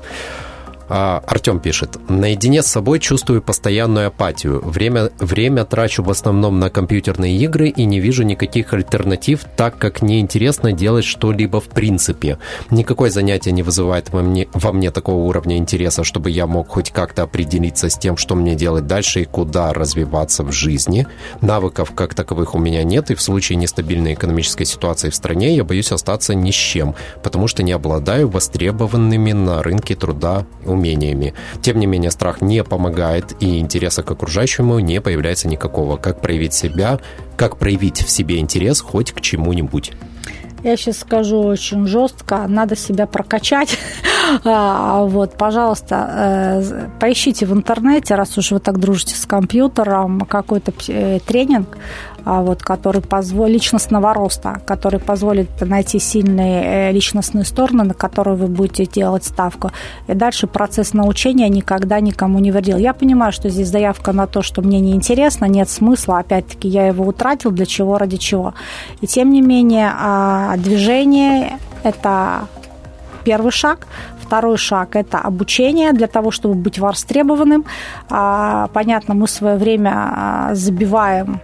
А, 0.88 1.22
Артем 1.26 1.60
пишет. 1.60 1.98
Наедине 2.08 2.62
с 2.62 2.66
собой 2.66 2.98
чувствую 2.98 3.42
постоянную 3.42 4.06
апатию. 4.08 4.60
Время, 4.64 5.10
время 5.18 5.64
трачу 5.64 6.02
в 6.02 6.10
основном 6.10 6.58
на 6.58 6.70
компьютерные 6.70 7.36
игры 7.36 7.68
и 7.68 7.84
не 7.84 8.00
вижу 8.00 8.22
никаких 8.22 8.72
альтернатив, 8.72 9.44
так 9.56 9.76
как 9.76 10.00
неинтересно 10.00 10.72
делать 10.72 11.04
что-либо 11.04 11.60
в 11.60 11.68
принципе. 11.68 12.38
Никакое 12.70 13.10
занятие 13.10 13.52
не 13.52 13.62
вызывает 13.62 14.10
во 14.10 14.22
мне, 14.22 14.48
во 14.54 14.72
мне 14.72 14.90
такого 14.90 15.24
уровня 15.24 15.58
интереса, 15.58 16.04
чтобы 16.04 16.30
я 16.30 16.46
мог 16.46 16.68
хоть 16.68 16.90
как-то 16.90 17.24
определиться 17.24 17.90
с 17.90 17.98
тем, 17.98 18.16
что 18.16 18.34
мне 18.34 18.54
делать 18.54 18.86
дальше 18.86 19.22
и 19.22 19.24
куда 19.24 19.74
развиваться 19.74 20.42
в 20.42 20.52
жизни. 20.52 21.06
Навыков 21.42 21.92
как 21.94 22.14
таковых 22.14 22.54
у 22.54 22.58
меня 22.58 22.82
нет, 22.82 23.10
и 23.10 23.14
в 23.14 23.20
случае 23.20 23.56
нестабильной 23.56 24.14
экономической 24.14 24.64
ситуации 24.64 25.10
в 25.10 25.14
стране 25.14 25.54
я 25.54 25.64
боюсь 25.64 25.92
остаться 25.92 26.34
ни 26.34 26.50
с 26.50 26.54
чем, 26.54 26.94
потому 27.22 27.46
что 27.46 27.62
не 27.62 27.72
обладаю 27.72 28.28
востребованными 28.28 29.32
на 29.32 29.62
рынке 29.62 29.94
труда 29.94 30.46
умениями. 30.64 30.77
Тем 31.62 31.78
не 31.78 31.86
менее, 31.86 32.10
страх 32.10 32.40
не 32.40 32.64
помогает, 32.64 33.34
и 33.40 33.58
интереса 33.58 34.02
к 34.02 34.10
окружающему 34.10 34.78
не 34.78 35.00
появляется 35.00 35.48
никакого. 35.48 35.96
Как 35.96 36.20
проявить 36.20 36.54
себя, 36.54 37.00
как 37.36 37.56
проявить 37.58 38.02
в 38.02 38.10
себе 38.10 38.38
интерес 38.38 38.80
хоть 38.80 39.12
к 39.12 39.20
чему-нибудь? 39.20 39.92
Я 40.64 40.76
сейчас 40.76 40.98
скажу 40.98 41.40
очень 41.40 41.86
жестко, 41.86 42.46
надо 42.48 42.76
себя 42.76 43.06
прокачать. 43.06 43.78
А, 44.44 45.04
вот, 45.04 45.38
пожалуйста, 45.38 46.60
э, 46.62 46.88
поищите 47.00 47.46
в 47.46 47.54
интернете, 47.54 48.14
раз 48.14 48.36
уж 48.36 48.50
вы 48.50 48.58
так 48.58 48.78
дружите 48.78 49.14
с 49.14 49.24
компьютером, 49.24 50.20
какой-то 50.20 50.70
э, 50.88 51.20
тренинг, 51.26 51.78
вот, 52.24 52.62
который 52.62 53.00
позволит, 53.00 53.54
личностного 53.54 54.14
роста, 54.14 54.60
который 54.66 55.00
позволит 55.00 55.48
найти 55.60 55.98
сильные 55.98 56.90
э, 56.90 56.92
личностные 56.92 57.44
стороны, 57.44 57.84
на 57.84 57.94
которые 57.94 58.36
вы 58.36 58.46
будете 58.46 58.86
делать 58.86 59.24
ставку. 59.24 59.70
И 60.06 60.14
дальше 60.14 60.46
процесс 60.46 60.94
научения 60.94 61.48
никогда 61.48 62.00
никому 62.00 62.38
не 62.38 62.52
вредил. 62.52 62.76
Я 62.76 62.92
понимаю, 62.92 63.32
что 63.32 63.48
здесь 63.48 63.68
заявка 63.68 64.12
на 64.12 64.26
то, 64.26 64.42
что 64.42 64.62
мне 64.62 64.80
неинтересно, 64.80 65.46
нет 65.46 65.68
смысла, 65.68 66.18
опять-таки 66.18 66.68
я 66.68 66.86
его 66.86 67.06
утратил, 67.06 67.50
для 67.50 67.66
чего, 67.66 67.98
ради 67.98 68.16
чего. 68.16 68.54
И 69.00 69.06
тем 69.06 69.32
не 69.32 69.40
менее, 69.40 69.90
а, 69.94 70.56
движение– 70.56 71.58
это 71.82 72.46
первый 73.24 73.52
шаг. 73.52 73.86
Второй 74.20 74.58
шаг– 74.58 74.88
это 74.96 75.18
обучение 75.18 75.92
для 75.92 76.06
того, 76.06 76.30
чтобы 76.30 76.54
быть 76.54 76.78
востребованным. 76.78 77.64
А, 78.10 78.68
понятно, 78.72 79.14
мы 79.14 79.26
в 79.26 79.30
свое 79.30 79.56
время 79.56 80.50
забиваем 80.52 81.40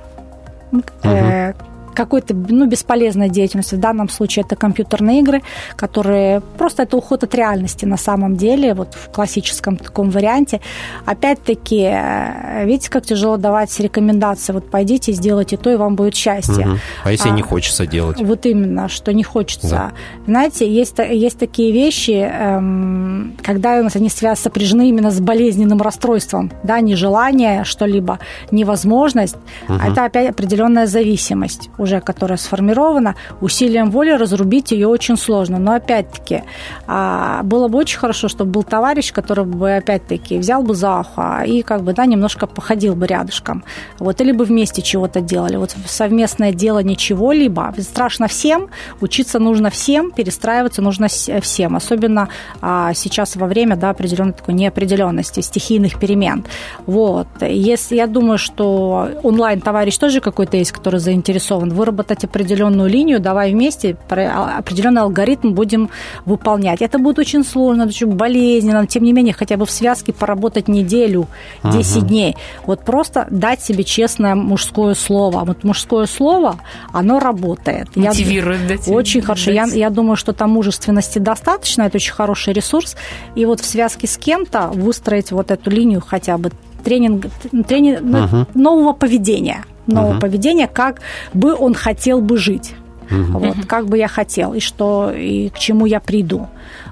угу 0.74 1.73
какой-то 1.94 2.35
ну, 2.35 2.66
бесполезной 2.66 3.28
деятельности. 3.28 3.74
В 3.74 3.80
данном 3.80 4.09
случае 4.09 4.44
это 4.44 4.57
компьютерные 4.57 5.20
игры, 5.20 5.42
которые 5.76 6.40
просто 6.59 6.83
это 6.83 6.96
уход 6.96 7.24
от 7.24 7.35
реальности 7.35 7.85
на 7.85 7.96
самом 7.96 8.37
деле, 8.37 8.74
вот 8.74 8.94
в 8.94 9.11
классическом 9.11 9.76
таком 9.76 10.11
варианте. 10.11 10.61
Опять-таки, 11.07 11.83
э, 11.83 12.64
видите, 12.64 12.90
как 12.90 13.07
тяжело 13.07 13.37
давать 13.37 13.78
рекомендации, 13.80 14.52
вот 14.52 14.70
пойдите, 14.70 15.12
сделайте 15.12 15.57
то, 15.57 15.70
и 15.70 15.76
вам 15.76 15.96
будет 15.96 16.14
счастье. 16.14 16.66
Угу. 16.66 16.78
А 17.04 17.12
если 17.12 17.28
а, 17.30 17.33
не 17.33 17.42
хочется 17.42 17.87
делать? 17.87 18.20
Вот 18.20 18.46
именно, 18.46 18.88
что 18.88 19.12
не 19.12 19.22
хочется. 19.22 19.68
Да. 19.68 19.92
Знаете, 20.26 20.70
есть, 20.70 20.98
есть 20.98 21.38
такие 21.38 21.72
вещи, 21.72 22.12
эм, 22.12 23.37
когда 23.42 23.78
у 23.80 23.85
нас 23.85 23.96
они 23.96 24.09
связаны, 24.09 24.42
сопряжены 24.44 24.88
именно 24.88 25.11
с 25.11 25.20
болезненным 25.20 25.80
расстройством, 25.80 26.50
да, 26.62 26.80
нежелание 26.80 27.64
что-либо, 27.64 28.18
невозможность, 28.50 29.37
угу. 29.68 29.78
это 29.78 30.04
опять 30.04 30.30
определенная 30.30 30.87
зависимость 30.87 31.70
уже 31.85 32.01
которая 32.01 32.38
сформирована, 32.38 33.14
усилием 33.40 33.90
воли 33.90 34.11
разрубить 34.11 34.73
ее 34.73 34.88
очень 34.88 35.16
сложно. 35.16 35.59
Но 35.59 35.73
опять-таки, 35.75 36.42
а, 36.87 37.42
было 37.42 37.68
бы 37.68 37.79
очень 37.79 37.99
хорошо, 37.99 38.29
чтобы 38.29 38.51
был 38.51 38.62
товарищ, 38.62 39.12
который 39.12 39.44
бы 39.44 39.77
опять-таки 39.77 40.38
взял 40.38 40.62
бы 40.62 40.75
за 40.75 41.01
ухо 41.01 41.42
и 41.47 41.62
как 41.62 41.83
бы, 41.83 41.92
да, 41.92 42.07
немножко 42.07 42.47
походил 42.47 42.94
бы 42.94 43.07
рядышком. 43.07 43.64
Вот, 43.99 44.20
или 44.20 44.33
бы 44.33 44.44
вместе 44.44 44.83
чего-то 44.83 45.20
делали. 45.20 45.57
Вот 45.57 45.77
совместное 45.87 46.53
делание 46.53 46.97
чего-либо. 46.97 47.73
Страшно 47.79 48.27
всем, 48.27 48.68
учиться 49.01 49.38
нужно 49.38 49.70
всем, 49.70 50.11
перестраиваться 50.11 50.83
нужно 50.83 51.09
всем. 51.09 51.77
Особенно 51.77 52.29
а, 52.61 52.94
сейчас 52.94 53.37
во 53.37 53.47
время, 53.47 53.77
да, 53.77 53.90
определенной 53.90 54.33
такой 54.33 54.55
неопределенности, 54.55 55.40
стихийных 55.40 55.99
перемен. 55.99 56.44
Вот. 56.87 57.29
Если 57.40 57.97
я 57.97 58.07
думаю, 58.07 58.38
что 58.38 59.09
онлайн-товарищ 59.23 59.99
тоже 59.99 60.20
какой-то 60.20 60.57
есть, 60.57 60.73
который 60.73 61.01
заинтересован 61.01 61.70
выработать 61.74 62.24
определенную 62.24 62.88
линию, 62.88 63.20
давай 63.20 63.52
вместе 63.52 63.96
а, 64.08 64.58
определенный 64.58 65.02
алгоритм 65.02 65.52
будем 65.52 65.90
выполнять. 66.24 66.80
Это 66.80 66.98
будет 66.98 67.18
очень 67.18 67.44
сложно, 67.44 67.87
очень 67.87 68.06
болезненно, 68.06 68.87
тем 68.87 69.02
не 69.04 69.12
менее, 69.12 69.34
хотя 69.34 69.56
бы 69.56 69.66
в 69.66 69.70
связке 69.70 70.12
поработать 70.12 70.68
неделю, 70.68 71.26
10 71.64 71.96
угу. 71.96 72.06
дней. 72.06 72.37
Вот 72.66 72.80
просто 72.84 73.26
дать 73.30 73.62
себе 73.62 73.84
честное 73.84 74.34
мужское 74.34 74.94
слово. 74.94 75.44
Вот 75.44 75.64
мужское 75.64 76.06
слово, 76.06 76.56
оно 76.92 77.18
работает. 77.18 77.94
Мотивирует, 77.96 78.70
я, 78.70 78.78
да? 78.78 78.92
Очень 78.92 79.22
хорошо. 79.22 79.50
Я, 79.50 79.64
я 79.64 79.90
думаю, 79.90 80.16
что 80.16 80.32
там 80.32 80.50
мужественности 80.50 81.18
достаточно, 81.18 81.82
это 81.82 81.96
очень 81.96 82.12
хороший 82.12 82.52
ресурс. 82.54 82.96
И 83.34 83.44
вот 83.44 83.60
в 83.60 83.66
связке 83.66 84.06
с 84.06 84.16
кем-то 84.16 84.68
выстроить 84.68 85.32
вот 85.32 85.50
эту 85.50 85.70
линию 85.70 86.02
хотя 86.06 86.38
бы 86.38 86.50
тренинг, 86.84 87.26
тренинг 87.66 88.00
угу. 88.00 88.46
нового 88.54 88.92
поведения 88.92 89.64
нового 89.87 90.12
угу. 90.12 90.20
поведения, 90.20 90.66
как 90.68 91.01
бы 91.33 91.55
он 91.55 91.75
хотел 91.75 92.20
бы 92.20 92.37
жить. 92.37 92.75
Угу. 93.11 93.38
Вот, 93.38 93.57
как 93.66 93.87
бы 93.87 93.99
я 93.99 94.09
хотел, 94.09 94.55
и 94.55 94.61
что, 94.61 95.12
и 95.14 95.51
к 95.51 95.59
чему 95.59 95.87
я 95.87 96.01
приду. 96.01 96.49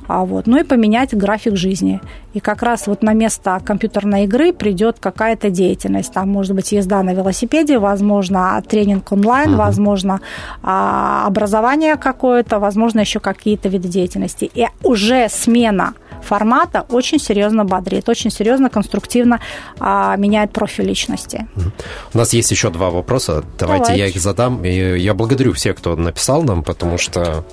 А 0.09 0.25
вот. 0.25 0.47
Ну 0.47 0.59
и 0.59 0.65
поменять 0.65 1.17
график 1.17 1.57
жизни. 1.57 2.01
И 2.35 2.41
как 2.41 2.63
раз 2.63 2.87
вот 2.87 3.03
на 3.03 3.15
место 3.15 3.61
компьютерной 3.65 4.25
игры 4.25 4.53
придет 4.53 4.99
какая-то 4.99 5.49
деятельность. 5.49 6.13
Там 6.13 6.29
может 6.29 6.55
быть 6.55 6.73
езда 6.73 7.03
на 7.03 7.15
велосипеде, 7.15 7.79
возможно, 7.79 8.63
тренинг 8.69 9.11
онлайн, 9.13 9.51
угу. 9.51 9.59
возможно, 9.59 10.21
а, 10.63 11.27
образование 11.27 11.97
какое-то, 11.97 12.59
возможно, 12.59 13.01
еще 13.01 13.21
какие-то 13.21 13.69
виды 13.69 13.89
деятельности. 13.89 14.51
И 14.53 14.67
уже 14.83 15.29
смена 15.31 15.95
формата 16.23 16.87
очень 16.89 17.19
серьезно 17.19 17.65
бодрит, 17.65 18.09
очень 18.09 18.31
серьезно, 18.31 18.71
конструктивно 18.71 19.41
а, 19.79 20.17
меняет 20.17 20.53
профиль 20.53 20.87
личности. 20.87 21.47
У 22.15 22.19
нас 22.19 22.33
есть 22.33 22.51
еще 22.51 22.71
два 22.71 22.91
вопроса. 22.91 23.45
Давайте, 23.59 23.85
Давайте. 23.85 24.03
я 24.03 24.07
их 24.07 24.17
задам. 24.17 24.65
И 24.65 24.99
я 24.99 25.15
благодарю 25.15 25.53
всех, 25.53 25.77
кто 25.77 25.97
написал 25.97 26.43
нам, 26.43 26.63
потому 26.63 26.99
что 26.99 27.45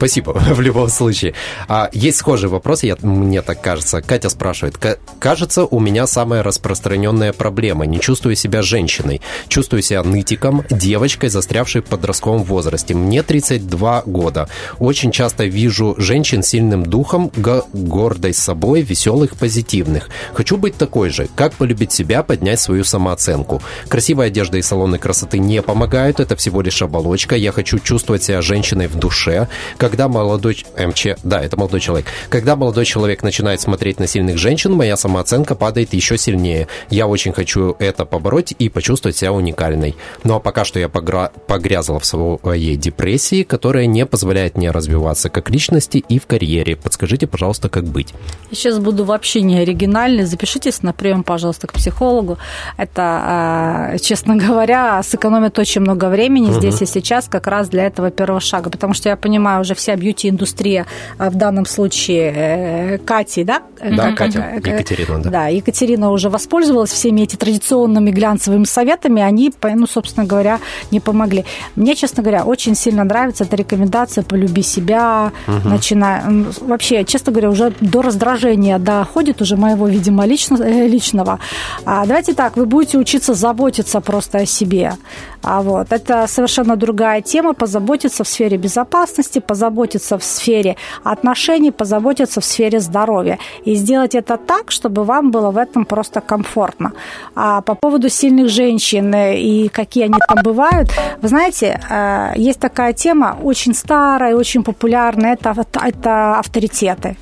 Спасибо 0.00 0.30
в 0.54 0.62
любом 0.62 0.88
случае. 0.88 1.34
А, 1.68 1.90
есть 1.92 2.16
схожий 2.16 2.48
вопрос, 2.48 2.84
я, 2.84 2.96
мне 3.02 3.42
так 3.42 3.60
кажется. 3.60 4.00
Катя 4.00 4.30
спрашивает. 4.30 4.78
Кажется, 5.18 5.66
у 5.66 5.78
меня 5.78 6.06
самая 6.06 6.42
распространенная 6.42 7.34
проблема. 7.34 7.84
Не 7.84 8.00
чувствую 8.00 8.34
себя 8.34 8.62
женщиной. 8.62 9.20
Чувствую 9.48 9.82
себя 9.82 10.02
нытиком, 10.02 10.64
девочкой, 10.70 11.28
застрявшей 11.28 11.82
в 11.82 11.84
подростковом 11.84 12.44
возрасте. 12.44 12.94
Мне 12.94 13.22
32 13.22 14.04
года. 14.06 14.48
Очень 14.78 15.12
часто 15.12 15.44
вижу 15.44 15.94
женщин 15.98 16.42
с 16.42 16.48
сильным 16.48 16.86
духом, 16.86 17.30
гордой 17.74 18.32
собой, 18.32 18.80
веселых, 18.80 19.36
позитивных. 19.36 20.08
Хочу 20.32 20.56
быть 20.56 20.76
такой 20.76 21.10
же. 21.10 21.28
Как 21.36 21.52
полюбить 21.52 21.92
себя, 21.92 22.22
поднять 22.22 22.58
свою 22.60 22.84
самооценку? 22.84 23.60
Красивая 23.88 24.28
одежда 24.28 24.56
и 24.56 24.62
салоны 24.62 24.96
красоты 24.96 25.38
не 25.38 25.60
помогают. 25.60 26.20
Это 26.20 26.36
всего 26.36 26.62
лишь 26.62 26.80
оболочка. 26.80 27.36
Я 27.36 27.52
хочу 27.52 27.78
чувствовать 27.78 28.24
себя 28.24 28.40
женщиной 28.40 28.86
в 28.86 28.94
душе. 28.94 29.46
Как 29.76 29.89
когда 29.90 30.08
молодой... 30.08 30.64
МЧ, 30.78 31.18
да, 31.24 31.42
это 31.42 31.56
молодой 31.56 31.80
человек. 31.80 32.06
Когда 32.28 32.54
молодой 32.54 32.84
человек 32.84 33.24
начинает 33.24 33.60
смотреть 33.60 33.98
на 33.98 34.06
сильных 34.06 34.38
женщин, 34.38 34.72
моя 34.72 34.96
самооценка 34.96 35.56
падает 35.56 35.92
еще 35.94 36.16
сильнее. 36.16 36.68
Я 36.90 37.08
очень 37.08 37.32
хочу 37.32 37.74
это 37.80 38.04
побороть 38.04 38.54
и 38.56 38.68
почувствовать 38.68 39.16
себя 39.16 39.32
уникальной. 39.32 39.96
Ну 40.22 40.36
а 40.36 40.40
пока 40.40 40.64
что 40.64 40.78
я 40.78 40.88
погра... 40.88 41.32
погрязла 41.48 41.98
в 41.98 42.06
своей 42.06 42.76
депрессии, 42.76 43.42
которая 43.42 43.86
не 43.86 44.06
позволяет 44.06 44.56
мне 44.56 44.70
развиваться 44.70 45.28
как 45.28 45.50
личности 45.50 45.98
и 45.98 46.20
в 46.20 46.26
карьере. 46.26 46.76
Подскажите, 46.76 47.26
пожалуйста, 47.26 47.68
как 47.68 47.84
быть? 47.84 48.14
Сейчас 48.52 48.78
буду 48.78 49.04
вообще 49.04 49.42
не 49.42 49.58
оригинальной. 49.58 50.24
Запишитесь 50.24 50.82
на 50.82 50.92
прием, 50.92 51.24
пожалуйста, 51.24 51.66
к 51.66 51.72
психологу. 51.72 52.38
Это, 52.76 53.02
а, 53.02 53.98
честно 53.98 54.36
говоря, 54.36 55.02
сэкономит 55.02 55.58
очень 55.58 55.80
много 55.80 56.04
времени 56.08 56.50
угу. 56.50 56.54
здесь 56.54 56.80
и 56.80 56.86
сейчас 56.86 57.26
как 57.28 57.48
раз 57.48 57.68
для 57.68 57.86
этого 57.86 58.12
первого 58.12 58.40
шага. 58.40 58.70
Потому 58.70 58.94
что 58.94 59.08
я 59.08 59.16
понимаю 59.16 59.62
уже 59.62 59.74
вся 59.80 59.96
бьюти-индустрия, 59.96 60.86
а 61.18 61.30
в 61.30 61.34
данном 61.34 61.66
случае 61.66 62.32
э, 62.34 62.98
Кати, 62.98 63.44
да? 63.44 63.62
Да, 63.82 64.12
Катя, 64.12 64.52
Екатерина, 64.56 65.22
да. 65.22 65.30
Да, 65.30 65.46
Екатерина 65.48 66.10
уже 66.10 66.28
воспользовалась 66.28 66.90
всеми 66.90 67.22
эти 67.22 67.36
традиционными 67.36 68.10
глянцевыми 68.10 68.64
советами, 68.64 69.22
они, 69.22 69.52
ну, 69.62 69.86
собственно 69.86 70.26
говоря, 70.26 70.60
не 70.90 71.00
помогли. 71.00 71.44
Мне, 71.76 71.94
честно 71.94 72.22
говоря, 72.22 72.44
очень 72.44 72.74
сильно 72.74 73.04
нравится 73.04 73.44
эта 73.44 73.56
рекомендация 73.56 74.22
«полюби 74.22 74.62
себя», 74.62 75.32
угу. 75.46 75.68
начиная... 75.68 76.22
Вообще, 76.60 77.04
честно 77.04 77.32
говоря, 77.32 77.50
уже 77.50 77.72
до 77.80 78.02
раздражения 78.02 78.78
доходит 78.78 79.40
уже 79.40 79.56
моего, 79.56 79.88
видимо, 79.88 80.26
лично, 80.26 80.62
э, 80.62 80.86
личного. 80.86 81.38
А 81.84 82.04
давайте 82.06 82.34
так, 82.34 82.56
вы 82.56 82.66
будете 82.66 82.98
учиться 82.98 83.34
заботиться 83.34 84.00
просто 84.00 84.38
о 84.38 84.46
себе. 84.46 84.92
А 85.42 85.62
вот, 85.62 85.86
это 85.90 86.26
совершенно 86.26 86.76
другая 86.76 87.22
тема, 87.22 87.54
позаботиться 87.54 88.24
в 88.24 88.28
сфере 88.28 88.58
безопасности, 88.58 89.38
позаботиться 89.38 89.69
в 90.18 90.24
сфере 90.24 90.76
отношений, 91.04 91.70
позаботиться 91.70 92.40
в 92.40 92.44
сфере 92.44 92.80
здоровья. 92.80 93.38
И 93.64 93.74
сделать 93.74 94.14
это 94.14 94.36
так, 94.36 94.70
чтобы 94.70 95.04
вам 95.04 95.30
было 95.30 95.50
в 95.50 95.56
этом 95.56 95.84
просто 95.84 96.20
комфортно. 96.20 96.92
А 97.34 97.60
по 97.60 97.74
поводу 97.74 98.08
сильных 98.08 98.48
женщин 98.48 99.14
и 99.14 99.68
какие 99.68 100.04
они 100.04 100.18
там 100.28 100.38
бывают, 100.42 100.90
вы 101.22 101.28
знаете, 101.28 101.80
э, 101.90 102.32
есть 102.36 102.60
такая 102.60 102.92
тема 102.92 103.36
очень 103.42 103.74
старая, 103.74 104.36
очень 104.36 104.62
популярная, 104.62 105.34
это, 105.34 105.54
это 105.84 106.38
авторитеты 106.38 107.16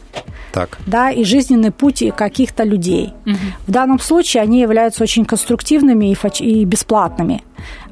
так. 0.53 0.79
да, 0.87 1.11
и 1.11 1.25
жизненный 1.25 1.71
путь 1.71 2.03
каких-то 2.17 2.65
людей. 2.65 3.13
Угу. 3.27 3.37
В 3.67 3.71
данном 3.71 3.99
случае 3.99 4.43
они 4.43 4.61
являются 4.61 5.03
очень 5.03 5.25
конструктивными 5.25 6.13
и, 6.13 6.17
и 6.41 6.65
бесплатными. 6.65 7.43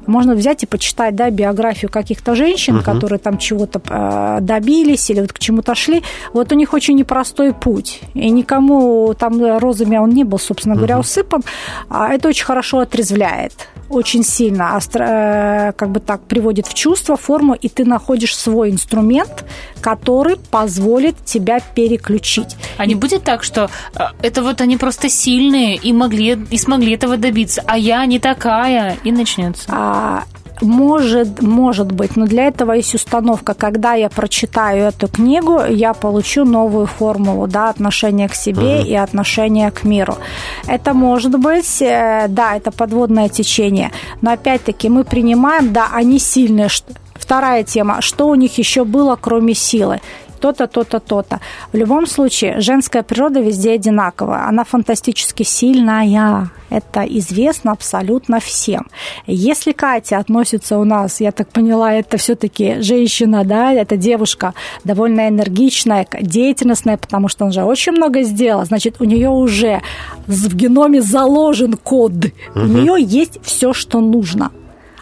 Можно 0.07 0.35
взять 0.35 0.63
и 0.63 0.65
почитать 0.65 1.15
да, 1.15 1.29
биографию 1.29 1.91
каких-то 1.91 2.35
женщин, 2.35 2.77
угу. 2.77 2.83
которые 2.83 3.19
там 3.19 3.37
чего-то 3.37 3.81
э, 3.87 4.39
добились 4.41 5.09
или 5.09 5.21
вот 5.21 5.33
к 5.33 5.39
чему-то 5.39 5.75
шли. 5.75 6.03
Вот 6.33 6.51
у 6.51 6.55
них 6.55 6.73
очень 6.73 6.95
непростой 6.95 7.53
путь. 7.53 8.01
И 8.13 8.29
никому 8.29 9.13
там 9.13 9.57
розами 9.57 9.97
он 9.97 10.09
не 10.09 10.23
был, 10.23 10.39
собственно 10.39 10.75
угу. 10.75 10.79
говоря, 10.79 10.99
усыпан. 10.99 11.43
А 11.89 12.13
это 12.13 12.29
очень 12.29 12.45
хорошо 12.45 12.79
отрезвляет 12.79 13.53
очень 13.89 14.23
сильно 14.23 14.79
э, 14.93 15.73
как 15.73 15.89
бы 15.89 15.99
так 15.99 16.21
приводит 16.21 16.67
в 16.67 16.73
чувство, 16.73 17.17
форму, 17.17 17.53
и 17.53 17.69
ты 17.69 17.85
находишь 17.85 18.35
свой 18.35 18.71
инструмент, 18.71 19.45
который 19.81 20.37
позволит 20.37 21.15
тебя 21.25 21.59
переключить. 21.59 22.55
А 22.77 22.85
не 22.85 22.95
будет 22.95 23.23
так, 23.23 23.43
что 23.43 23.69
э, 23.95 23.99
это 24.21 24.41
вот 24.43 24.61
они 24.61 24.77
просто 24.77 25.09
сильные 25.09 25.75
и 25.75 25.93
могли 25.93 26.37
и 26.49 26.57
смогли 26.57 26.93
этого 26.93 27.17
добиться, 27.17 27.63
а 27.65 27.77
я 27.77 28.05
не 28.05 28.19
такая, 28.19 28.97
и 29.03 29.11
начнется. 29.11 29.65
А, 29.69 30.23
может, 30.61 31.41
может 31.41 31.91
быть, 31.91 32.15
но 32.15 32.25
для 32.25 32.47
этого 32.47 32.73
есть 32.73 32.95
установка. 32.95 33.53
Когда 33.53 33.93
я 33.93 34.09
прочитаю 34.09 34.85
эту 34.85 35.07
книгу, 35.07 35.61
я 35.63 35.93
получу 35.93 36.45
новую 36.45 36.87
формулу 36.87 37.47
да, 37.47 37.69
отношения 37.69 38.27
к 38.27 38.35
себе 38.35 38.81
uh-huh. 38.81 38.87
и 38.87 38.95
отношения 38.95 39.71
к 39.71 39.83
миру. 39.83 40.17
Это 40.67 40.93
может 40.93 41.39
быть, 41.39 41.81
э, 41.81 42.25
да, 42.29 42.55
это 42.55 42.71
подводное 42.71 43.29
течение, 43.29 43.91
но 44.21 44.31
опять-таки 44.31 44.89
мы 44.89 45.03
принимаем, 45.03 45.73
да, 45.73 45.89
они 45.93 46.19
сильные. 46.19 46.69
Вторая 47.13 47.63
тема, 47.63 48.01
что 48.01 48.27
у 48.27 48.35
них 48.35 48.57
еще 48.57 48.85
было, 48.85 49.17
кроме 49.19 49.53
силы? 49.53 49.99
То-то, 50.39 50.67
то-то, 50.67 50.99
то-то. 50.99 51.39
В 51.73 51.77
любом 51.77 52.07
случае, 52.07 52.61
женская 52.61 53.03
природа 53.03 53.39
везде 53.39 53.73
одинаковая. 53.73 54.47
Она 54.47 54.63
фантастически 54.63 55.43
сильная. 55.43 56.49
Это 56.69 57.03
известно 57.03 57.71
абсолютно 57.71 58.39
всем. 58.39 58.87
Если 59.25 59.71
Катя 59.71 60.17
относится 60.17 60.77
у 60.77 60.83
нас, 60.83 61.21
я 61.21 61.31
так 61.31 61.47
поняла, 61.49 61.93
это 61.93 62.17
все-таки 62.17 62.81
женщина, 62.81 63.45
да, 63.45 63.71
это 63.71 63.95
девушка 63.95 64.53
довольно 64.83 65.29
энергичная, 65.29 66.05
деятельностная, 66.21 66.97
потому 66.97 67.29
что 67.29 67.45
она 67.45 67.53
же 67.53 67.63
очень 67.63 67.93
много 67.93 68.23
сделала, 68.23 68.65
значит, 68.65 68.97
у 68.99 69.05
нее 69.05 69.29
уже 69.29 69.81
в 70.27 70.55
геноме 70.55 71.01
заложен 71.01 71.73
код. 71.73 72.11
Угу. 72.55 72.59
У 72.59 72.65
нее 72.65 72.95
есть 72.99 73.39
все, 73.43 73.73
что 73.73 74.01
нужно 74.01 74.51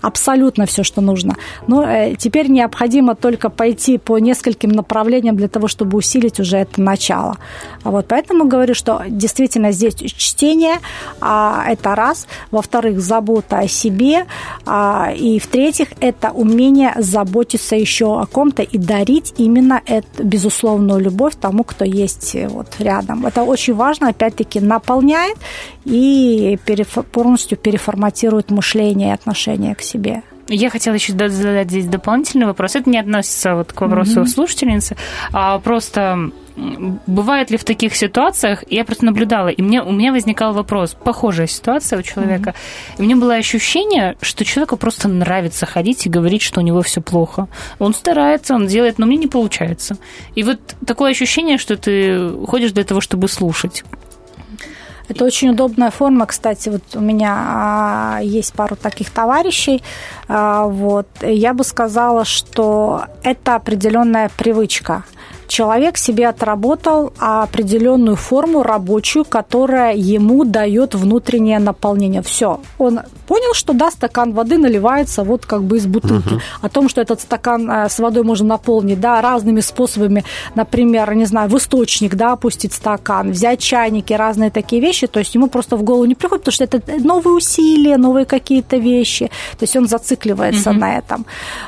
абсолютно 0.06 0.65
все, 0.65 0.84
что 0.84 1.02
нужно. 1.02 1.36
Но 1.68 1.84
э, 1.84 2.15
теперь 2.15 2.50
необходимо 2.50 3.15
только 3.15 3.50
пойти 3.50 3.98
по 3.98 4.20
нескольким 4.20 4.70
направлениям 4.70 5.36
для 5.36 5.48
того, 5.48 5.68
чтобы 5.68 5.98
усилить 5.98 6.39
уже 6.39 6.58
это 6.58 6.82
начало. 6.82 7.38
Вот, 7.84 8.06
поэтому 8.08 8.46
говорю, 8.46 8.76
что 8.76 9.04
действительно 9.08 9.72
здесь 9.72 9.96
чтение, 9.96 10.76
а, 11.22 11.65
это 11.68 11.96
раз. 11.96 12.28
Во-вторых, 12.52 13.00
забота 13.00 13.60
о 13.60 13.68
себе. 13.68 14.26
А, 14.65 15.12
и 15.15 15.39
в-третьих, 15.39 15.88
это 16.00 16.32
умение 16.32 16.94
заботиться 16.98 17.76
еще 17.76 18.20
о 18.20 18.26
ком-то 18.26 18.62
и 18.62 18.78
дарить 18.78 19.34
именно 19.38 19.82
эту 19.86 20.24
безусловную 20.24 21.00
любовь 21.00 21.34
тому, 21.39 21.63
кто 21.63 21.86
есть 21.86 22.36
э, 22.36 22.48
вот 22.48 22.68
рядом. 22.80 23.26
Это 23.26 23.44
очень 23.44 23.74
важно, 23.74 24.10
опять-таки, 24.10 24.60
наполняет 24.60 25.38
и 25.86 26.58
полностью 27.12 27.58
переформатирует 27.58 28.52
мышление 28.52 29.10
и 29.10 29.13
отношение 29.13 29.76
к 29.76 29.82
себе 29.82 29.94
себе. 29.95 30.23
Я 30.47 30.69
хотела 30.69 30.93
еще 30.93 31.13
задать 31.13 31.69
здесь 31.69 31.88
дополнительный 31.88 32.45
вопрос. 32.45 32.75
Это 32.75 32.89
не 32.89 32.99
относится 32.99 33.55
вот 33.55 33.73
к 33.73 33.81
вопросу 33.81 34.21
mm-hmm. 34.21 34.27
слушательницы, 34.27 34.95
а 35.34 35.58
просто 35.60 36.31
бывает 36.55 37.51
ли 37.51 37.58
в 37.58 37.63
таких 37.63 37.95
ситуациях, 37.95 38.63
я 38.69 38.86
просто 38.86 39.05
наблюдала, 39.05 39.49
и 39.49 39.62
мне, 39.62 39.84
у 39.84 39.91
меня 39.91 40.13
возникал 40.13 40.53
вопрос, 40.53 40.95
похожая 41.03 41.47
ситуация 41.47 41.99
у 41.99 42.01
человека, 42.01 42.51
mm-hmm. 42.51 42.95
и 42.97 43.01
у 43.01 43.03
меня 43.03 43.17
было 43.17 43.36
ощущение, 43.36 44.15
что 44.21 44.45
человеку 44.45 44.77
просто 44.77 45.10
нравится 45.10 45.65
ходить 45.65 46.05
и 46.05 46.10
говорить, 46.10 46.41
что 46.41 46.62
у 46.62 46.63
него 46.63 46.81
все 46.81 47.01
плохо. 47.01 47.49
Он 47.77 47.93
старается, 47.93 48.55
он 48.55 48.67
делает, 48.67 48.99
но 48.99 49.05
мне 49.05 49.17
не 49.17 49.27
получается. 49.27 49.97
И 50.36 50.43
вот 50.43 50.60
такое 50.86 51.12
ощущение, 51.12 51.58
что 51.58 51.75
ты 51.75 52.29
ходишь 52.45 52.71
для 52.71 52.86
того, 52.86 53.01
чтобы 53.01 53.27
слушать. 53.27 53.84
Это 55.08 55.24
очень 55.26 55.50
удобная 55.50 55.91
форма. 55.91 56.26
Кстати, 56.26 56.70
вот 56.70 56.84
у 56.96 57.00
меня 57.00 57.36
а, 57.38 58.20
есть 58.22 58.54
пару 58.54 58.76
таких 58.76 59.10
товарищей. 59.12 59.84
А, 60.28 60.65
вот. 60.65 61.08
Я 61.22 61.54
бы 61.54 61.63
сказала, 61.63 62.26
что 62.26 63.06
это 63.24 63.56
определенная 63.56 64.30
привычка. 64.36 65.04
Человек 65.47 65.97
себе 65.97 66.27
отработал 66.27 67.13
определенную 67.19 68.15
форму 68.15 68.63
рабочую, 68.63 69.25
которая 69.25 69.95
ему 69.95 70.45
дает 70.45 70.95
внутреннее 70.95 71.60
наполнение. 71.60 72.21
Все, 72.21 72.60
он 72.77 73.01
понял, 73.27 73.53
что 73.53 73.73
да, 73.73 73.91
стакан 73.91 74.34
воды 74.34 74.58
наливается 74.58 75.23
вот 75.23 75.45
как 75.45 75.63
бы 75.63 75.77
из 75.77 75.86
бутылки. 75.86 76.34
Угу. 76.34 76.41
О 76.62 76.69
том, 76.69 76.89
что 76.89 77.01
этот 77.01 77.21
стакан 77.21 77.69
э, 77.69 77.89
с 77.89 77.99
водой 77.99 78.23
можно 78.23 78.47
наполнить, 78.47 78.99
да, 78.99 79.21
разными 79.21 79.62
способами, 79.62 80.23
например, 80.55 81.13
не 81.15 81.25
знаю, 81.25 81.49
в 81.49 81.58
источник, 81.58 82.15
да, 82.15 82.34
опустить 82.34 82.73
стакан, 82.73 83.31
взять 83.31 83.60
чайники, 83.60 84.13
разные 84.13 84.51
такие 84.51 84.81
вещи, 84.81 85.08
то 85.08 85.19
есть 85.19 85.36
ему 85.36 85.47
просто 85.47 85.77
в 85.77 85.84
голову 85.84 86.05
не 86.05 86.15
приходит, 86.15 86.43
потому 86.43 86.53
что 86.53 86.63
это 86.63 86.81
новые 87.03 87.36
усилия, 87.36 87.97
новые 87.97 88.25
какие-то 88.25 88.77
вещи, 88.77 89.31
то 89.58 89.63
есть 89.63 89.75
он 89.75 89.88
зацикливается 89.88 90.71
угу. 90.71 90.79
на 90.79 90.97
этом. 90.97 91.25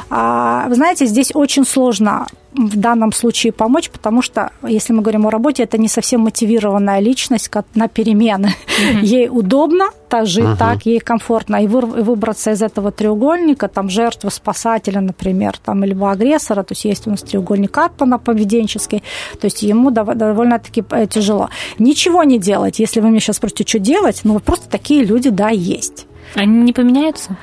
А, 0.09 0.67
вы 0.67 0.75
знаете, 0.75 1.05
здесь 1.05 1.31
очень 1.33 1.65
сложно 1.65 2.27
в 2.57 2.75
данном 2.75 3.13
случае 3.13 3.53
помочь, 3.53 3.89
потому 3.89 4.21
что, 4.21 4.51
если 4.67 4.93
мы 4.93 5.01
говорим 5.01 5.27
о 5.27 5.29
работе, 5.29 5.63
это 5.63 5.77
не 5.77 5.87
совсем 5.87 6.21
мотивированная 6.21 6.99
личность 6.99 7.49
на 7.75 7.87
перемены. 7.87 8.47
Mm-hmm. 8.47 9.03
Ей 9.03 9.29
удобно 9.29 9.89
так 10.09 10.25
жить 10.25 10.45
uh-huh. 10.45 10.57
так, 10.57 10.85
ей 10.85 10.99
комфортно. 10.99 11.57
И 11.57 11.67
выбраться 11.67 12.51
из 12.51 12.61
этого 12.61 12.91
треугольника, 12.91 13.67
там, 13.67 13.89
жертвы, 13.89 14.31
спасателя, 14.31 15.01
например, 15.01 15.57
там, 15.57 15.83
либо 15.83 16.11
агрессора, 16.11 16.63
то 16.63 16.73
есть 16.73 16.85
есть 16.85 17.07
у 17.07 17.11
нас 17.11 17.21
треугольник 17.21 17.71
Карпана 17.71 18.17
поведенческий, 18.17 19.03
то 19.39 19.45
есть 19.45 19.63
ему 19.63 19.91
довольно-таки 19.91 20.83
э, 20.91 21.07
тяжело. 21.07 21.49
Ничего 21.77 22.23
не 22.23 22.39
делать, 22.39 22.79
если 22.79 23.01
вы 23.01 23.09
меня 23.09 23.19
сейчас 23.19 23.37
спросите, 23.37 23.65
что 23.67 23.79
делать, 23.79 24.21
ну, 24.23 24.39
просто 24.39 24.69
такие 24.69 25.03
люди, 25.03 25.29
да, 25.29 25.49
есть. 25.49 26.07
Они 26.35 26.63
не 26.63 26.73
поменяются? 26.73 27.35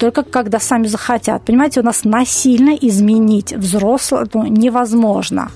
Только 0.00 0.22
когда 0.22 0.58
сами 0.58 0.86
захотят. 0.88 1.44
Понимаете, 1.44 1.80
у 1.80 1.84
нас 1.84 2.04
насильно 2.04 2.70
изменить 2.70 3.52
взрослого 3.52 4.26
ну, 4.34 4.46
невозможно. 4.46 5.50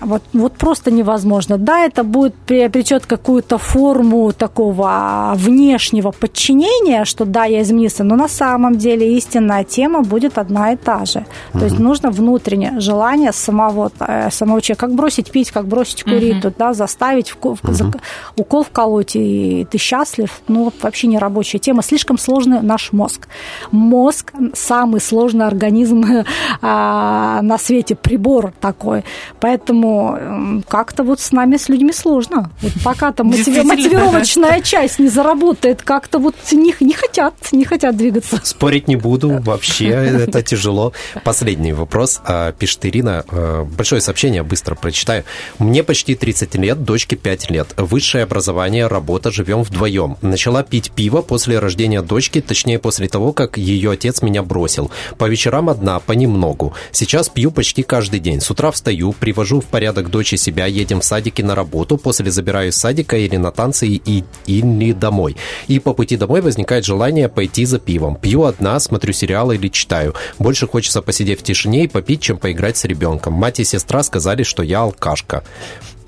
Вот, 0.00 0.22
вот 0.32 0.52
просто 0.54 0.90
невозможно. 0.90 1.58
Да, 1.58 1.84
это 1.84 2.04
будет 2.04 2.34
приобретет 2.34 3.06
какую-то 3.06 3.58
форму 3.58 4.32
такого 4.32 5.32
внешнего 5.36 6.10
подчинения, 6.10 7.04
что 7.04 7.24
да, 7.24 7.44
я 7.44 7.62
изменился, 7.62 8.04
но 8.04 8.16
на 8.16 8.28
самом 8.28 8.76
деле 8.76 9.16
истинная 9.16 9.64
тема 9.64 10.02
будет 10.02 10.38
одна 10.38 10.72
и 10.72 10.76
та 10.76 11.04
же. 11.04 11.24
То 11.52 11.64
есть 11.64 11.78
нужно 11.78 12.10
внутреннее 12.10 12.80
желание 12.80 13.32
самого, 13.32 13.90
э, 14.00 14.30
самого 14.30 14.60
человека, 14.60 14.86
как 14.86 14.94
бросить 14.94 15.30
пить, 15.30 15.50
как 15.50 15.66
бросить 15.66 16.04
курить, 16.04 16.44
uh 16.44 16.54
да, 16.58 16.72
заставить 16.72 17.30
в, 17.30 17.36
в, 17.36 17.62
uh 17.62 18.00
укол 18.36 18.64
вколоть, 18.64 19.16
и 19.16 19.66
ты 19.70 19.78
счастлив. 19.78 20.40
Ну, 20.48 20.72
вообще 20.82 21.06
не 21.06 21.18
рабочая 21.18 21.58
тема. 21.58 21.82
Слишком 21.82 22.18
сложный 22.18 22.62
наш 22.62 22.92
мозг. 22.92 23.28
Мозг– 23.70 24.32
самый 24.54 25.00
сложный 25.00 25.46
организм 25.46 26.04
а, 26.62 27.40
на 27.42 27.58
свете, 27.58 27.94
прибор 27.94 28.52
такой. 28.60 29.04
Поэтому 29.40 29.85
поэтому 29.86 30.62
как-то 30.68 31.02
вот 31.02 31.20
с 31.20 31.32
нами, 31.32 31.56
с 31.56 31.68
людьми 31.68 31.92
сложно. 31.92 32.50
Вот 32.62 32.72
пока 32.84 33.12
там 33.12 33.28
мотивировочная 33.28 34.60
часть 34.60 34.98
не 34.98 35.08
заработает, 35.08 35.82
как-то 35.82 36.18
вот 36.18 36.34
не, 36.52 36.74
не 36.80 36.92
хотят, 36.92 37.34
не 37.52 37.64
хотят 37.64 37.96
двигаться. 37.96 38.40
Спорить 38.44 38.88
не 38.88 38.96
буду, 38.96 39.40
вообще 39.42 39.88
это 39.88 40.42
тяжело. 40.42 40.92
Последний 41.24 41.72
вопрос. 41.72 42.20
А, 42.24 42.52
пишет 42.52 42.84
Ирина. 42.86 43.24
А, 43.28 43.64
большое 43.64 44.00
сообщение, 44.00 44.42
быстро 44.42 44.74
прочитаю. 44.74 45.24
Мне 45.58 45.82
почти 45.82 46.14
30 46.14 46.54
лет, 46.56 46.84
дочке 46.84 47.16
5 47.16 47.50
лет. 47.50 47.68
Высшее 47.76 48.24
образование, 48.24 48.86
работа, 48.86 49.30
живем 49.30 49.62
вдвоем. 49.62 50.16
Начала 50.22 50.62
пить 50.62 50.90
пиво 50.90 51.22
после 51.22 51.58
рождения 51.58 52.02
дочки, 52.02 52.40
точнее 52.40 52.78
после 52.78 53.08
того, 53.08 53.32
как 53.32 53.58
ее 53.58 53.92
отец 53.92 54.22
меня 54.22 54.42
бросил. 54.42 54.90
По 55.18 55.26
вечерам 55.26 55.68
одна, 55.68 56.00
понемногу. 56.00 56.74
Сейчас 56.92 57.28
пью 57.28 57.50
почти 57.50 57.82
каждый 57.82 58.20
день. 58.20 58.40
С 58.40 58.50
утра 58.50 58.70
встаю, 58.70 59.12
привожу 59.12 59.60
в 59.60 59.66
порядок 59.76 60.08
дочь 60.10 60.32
и 60.32 60.38
себя, 60.38 60.64
едем 60.64 61.00
в 61.00 61.04
садике 61.04 61.44
на 61.44 61.54
работу, 61.54 61.98
после 61.98 62.30
забираю 62.30 62.70
из 62.70 62.76
садика 62.76 63.18
или 63.18 63.36
на 63.36 63.50
танцы 63.50 63.86
и, 63.86 64.24
или 64.46 64.92
домой. 64.92 65.36
И 65.68 65.78
по 65.80 65.92
пути 65.92 66.16
домой 66.16 66.40
возникает 66.40 66.86
желание 66.86 67.28
пойти 67.28 67.66
за 67.66 67.78
пивом. 67.78 68.16
Пью 68.16 68.44
одна, 68.44 68.80
смотрю 68.80 69.12
сериалы 69.12 69.56
или 69.56 69.68
читаю. 69.68 70.14
Больше 70.38 70.66
хочется 70.66 71.02
посидеть 71.02 71.40
в 71.40 71.42
тишине 71.42 71.84
и 71.84 71.88
попить, 71.88 72.22
чем 72.22 72.38
поиграть 72.38 72.78
с 72.78 72.86
ребенком. 72.86 73.34
Мать 73.34 73.60
и 73.60 73.64
сестра 73.64 74.02
сказали, 74.02 74.44
что 74.44 74.62
я 74.62 74.80
алкашка 74.80 75.44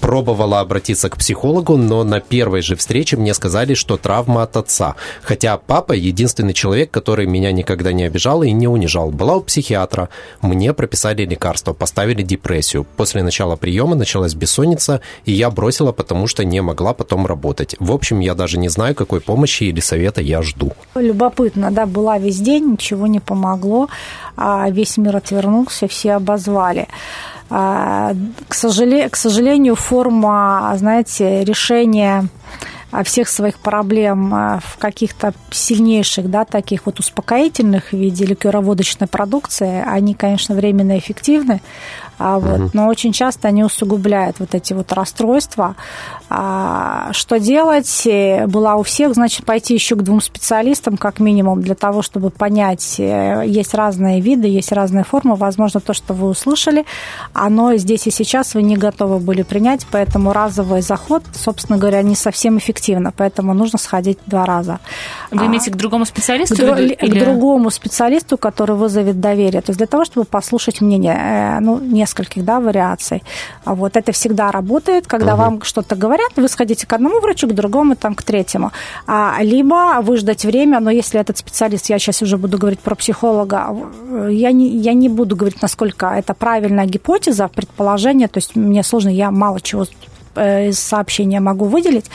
пробовала 0.00 0.60
обратиться 0.60 1.08
к 1.08 1.16
психологу, 1.16 1.76
но 1.76 2.04
на 2.04 2.20
первой 2.20 2.62
же 2.62 2.76
встрече 2.76 3.16
мне 3.16 3.34
сказали, 3.34 3.74
что 3.74 3.96
травма 3.96 4.42
от 4.42 4.56
отца. 4.56 4.94
Хотя 5.22 5.58
папа 5.58 5.92
единственный 5.92 6.52
человек, 6.52 6.90
который 6.90 7.26
меня 7.26 7.52
никогда 7.52 7.92
не 7.92 8.04
обижал 8.04 8.42
и 8.42 8.52
не 8.52 8.68
унижал. 8.68 9.10
Была 9.10 9.36
у 9.36 9.40
психиатра. 9.40 10.08
Мне 10.40 10.72
прописали 10.72 11.24
лекарства, 11.24 11.72
поставили 11.72 12.22
депрессию. 12.22 12.86
После 12.96 13.22
начала 13.22 13.56
приема 13.56 13.96
началась 13.96 14.34
бессонница, 14.34 15.00
и 15.24 15.32
я 15.32 15.50
бросила, 15.50 15.92
потому 15.92 16.26
что 16.26 16.44
не 16.44 16.60
могла 16.62 16.94
потом 16.94 17.26
работать. 17.26 17.76
В 17.78 17.92
общем, 17.92 18.20
я 18.20 18.34
даже 18.34 18.58
не 18.58 18.68
знаю, 18.68 18.94
какой 18.94 19.20
помощи 19.20 19.64
или 19.64 19.80
совета 19.80 20.20
я 20.20 20.42
жду. 20.42 20.72
Любопытно, 20.94 21.70
да, 21.70 21.86
была 21.86 22.18
весь 22.18 22.38
день, 22.38 22.72
ничего 22.72 23.06
не 23.06 23.20
помогло, 23.20 23.88
а 24.36 24.70
весь 24.70 24.96
мир 24.96 25.16
отвернулся, 25.16 25.88
все 25.88 26.12
обозвали. 26.12 26.86
А, 27.50 28.14
к 28.48 28.54
сожалению, 28.54 29.10
к 29.10 29.16
сожалению, 29.16 29.74
форма, 29.74 30.74
знаете, 30.76 31.44
решения 31.44 32.28
всех 33.04 33.28
своих 33.28 33.58
проблем 33.58 34.32
а, 34.34 34.60
в 34.62 34.78
каких-то 34.78 35.34
сильнейших, 35.50 36.30
да, 36.30 36.44
таких 36.44 36.86
вот 36.86 37.00
успокоительных 37.00 37.90
в 37.90 37.92
виде 37.92 38.24
ликероводочной 38.24 39.06
продукции, 39.06 39.84
они, 39.86 40.14
конечно, 40.14 40.54
временно 40.54 40.98
эффективны, 40.98 41.60
а 42.18 42.38
вот, 42.38 42.60
угу. 42.60 42.70
но 42.72 42.88
очень 42.88 43.12
часто 43.12 43.48
они 43.48 43.64
усугубляют 43.64 44.40
вот 44.40 44.54
эти 44.54 44.72
вот 44.72 44.92
расстройства. 44.92 45.76
А, 46.30 47.10
что 47.12 47.38
делать? 47.38 48.06
Была 48.48 48.74
у 48.76 48.82
всех, 48.82 49.14
значит, 49.14 49.46
пойти 49.46 49.74
еще 49.74 49.94
к 49.94 50.02
двум 50.02 50.20
специалистам, 50.20 50.96
как 50.96 51.20
минимум, 51.20 51.62
для 51.62 51.74
того, 51.74 52.02
чтобы 52.02 52.30
понять, 52.30 52.96
э, 52.98 53.44
есть 53.46 53.74
разные 53.74 54.20
виды, 54.20 54.48
есть 54.48 54.72
разные 54.72 55.04
формы. 55.04 55.36
Возможно, 55.36 55.80
то, 55.80 55.94
что 55.94 56.12
вы 56.12 56.28
услышали, 56.28 56.84
оно 57.32 57.76
здесь 57.76 58.06
и 58.06 58.10
сейчас 58.10 58.54
вы 58.54 58.62
не 58.62 58.76
готовы 58.76 59.18
были 59.18 59.42
принять, 59.42 59.86
поэтому 59.90 60.32
разовый 60.32 60.82
заход, 60.82 61.22
собственно 61.32 61.78
говоря, 61.78 62.02
не 62.02 62.14
совсем 62.14 62.58
эффективно, 62.58 63.12
поэтому 63.16 63.54
нужно 63.54 63.78
сходить 63.78 64.18
два 64.26 64.44
раза. 64.44 64.80
Вы 65.30 65.46
имеете 65.46 65.70
а, 65.70 65.74
к 65.74 65.76
другому 65.76 66.04
специалисту? 66.04 66.56
К, 66.56 66.78
или... 66.78 66.94
к 66.94 67.24
другому 67.24 67.70
специалисту, 67.70 68.36
который 68.36 68.76
вызовет 68.76 69.20
доверие. 69.20 69.62
То 69.62 69.70
есть 69.70 69.78
для 69.78 69.86
того, 69.86 70.04
чтобы 70.04 70.26
послушать 70.26 70.80
мнение, 70.80 71.14
э, 71.14 71.60
ну, 71.60 71.78
не 71.78 72.02
нескольких 72.08 72.44
да, 72.44 72.60
вариаций. 72.60 73.22
А 73.64 73.74
вот 73.74 73.96
это 73.96 74.12
всегда 74.12 74.50
работает, 74.50 75.06
когда 75.06 75.34
угу. 75.34 75.42
вам 75.42 75.62
что-то 75.62 75.96
говорят, 75.96 76.32
вы 76.36 76.48
сходите 76.48 76.86
к 76.86 76.92
одному 76.92 77.20
врачу, 77.20 77.48
к 77.48 77.54
другому, 77.54 77.96
там, 77.96 78.14
к 78.14 78.22
третьему. 78.22 78.72
А, 79.06 79.36
либо 79.40 80.00
выждать 80.02 80.44
время, 80.44 80.80
но 80.80 80.90
если 80.90 81.20
этот 81.20 81.38
специалист, 81.38 81.90
я 81.90 81.98
сейчас 81.98 82.22
уже 82.22 82.36
буду 82.36 82.58
говорить 82.58 82.80
про 82.80 82.94
психолога, 82.94 83.76
я 84.28 84.52
не, 84.52 84.68
я 84.68 84.94
не 84.94 85.08
буду 85.08 85.36
говорить, 85.36 85.62
насколько 85.62 86.06
это 86.06 86.34
правильная 86.34 86.86
гипотеза, 86.86 87.48
предположение, 87.48 88.28
то 88.28 88.38
есть 88.38 88.56
мне 88.56 88.82
сложно, 88.82 89.10
я 89.10 89.30
мало 89.30 89.60
чего 89.60 89.84
Э, 89.84 90.17
из 90.38 90.78
сообщения 90.78 91.40
могу 91.40 91.64
выделить. 91.66 92.06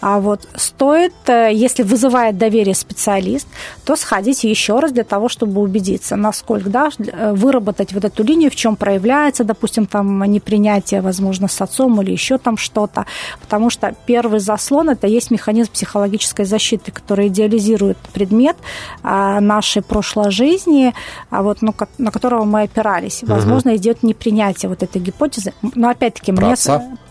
А 0.00 0.20
вот 0.20 0.48
стоит, 0.54 1.12
э, 1.26 1.50
если 1.52 1.82
вызывает 1.82 2.38
доверие 2.38 2.74
специалист, 2.74 3.46
то 3.84 3.96
сходить 3.96 4.44
еще 4.44 4.78
раз 4.78 4.92
для 4.92 5.04
того, 5.04 5.28
чтобы 5.28 5.60
убедиться, 5.60 6.16
насколько, 6.16 6.70
да, 6.70 6.90
э, 6.98 7.32
выработать 7.32 7.92
вот 7.92 8.04
эту 8.04 8.22
линию, 8.22 8.50
в 8.50 8.56
чем 8.56 8.76
проявляется, 8.76 9.44
допустим, 9.44 9.86
там 9.86 10.22
непринятие, 10.24 11.00
возможно, 11.00 11.48
с 11.48 11.60
отцом 11.60 12.00
или 12.02 12.10
еще 12.10 12.38
там 12.38 12.56
что-то. 12.56 13.06
Потому 13.40 13.70
что 13.70 13.94
первый 14.06 14.40
заслон– 14.40 14.90
это 14.90 15.06
есть 15.06 15.30
механизм 15.30 15.72
психологической 15.72 16.44
защиты, 16.44 16.92
который 16.92 17.28
идеализирует 17.28 17.98
предмет 18.12 18.56
а, 19.02 19.40
нашей 19.40 19.82
прошлой 19.82 20.30
жизни, 20.30 20.94
а 21.30 21.42
вот, 21.42 21.62
ну, 21.62 21.74
на 21.98 22.10
которого 22.10 22.44
мы 22.44 22.62
опирались. 22.62 23.22
Возможно, 23.22 23.70
угу. 23.70 23.78
идет 23.78 24.02
непринятие 24.02 24.68
вот 24.68 24.82
этой 24.82 25.00
гипотезы. 25.00 25.52
Но 25.74 25.88
опять-таки, 25.88 26.32
мне 26.32 26.56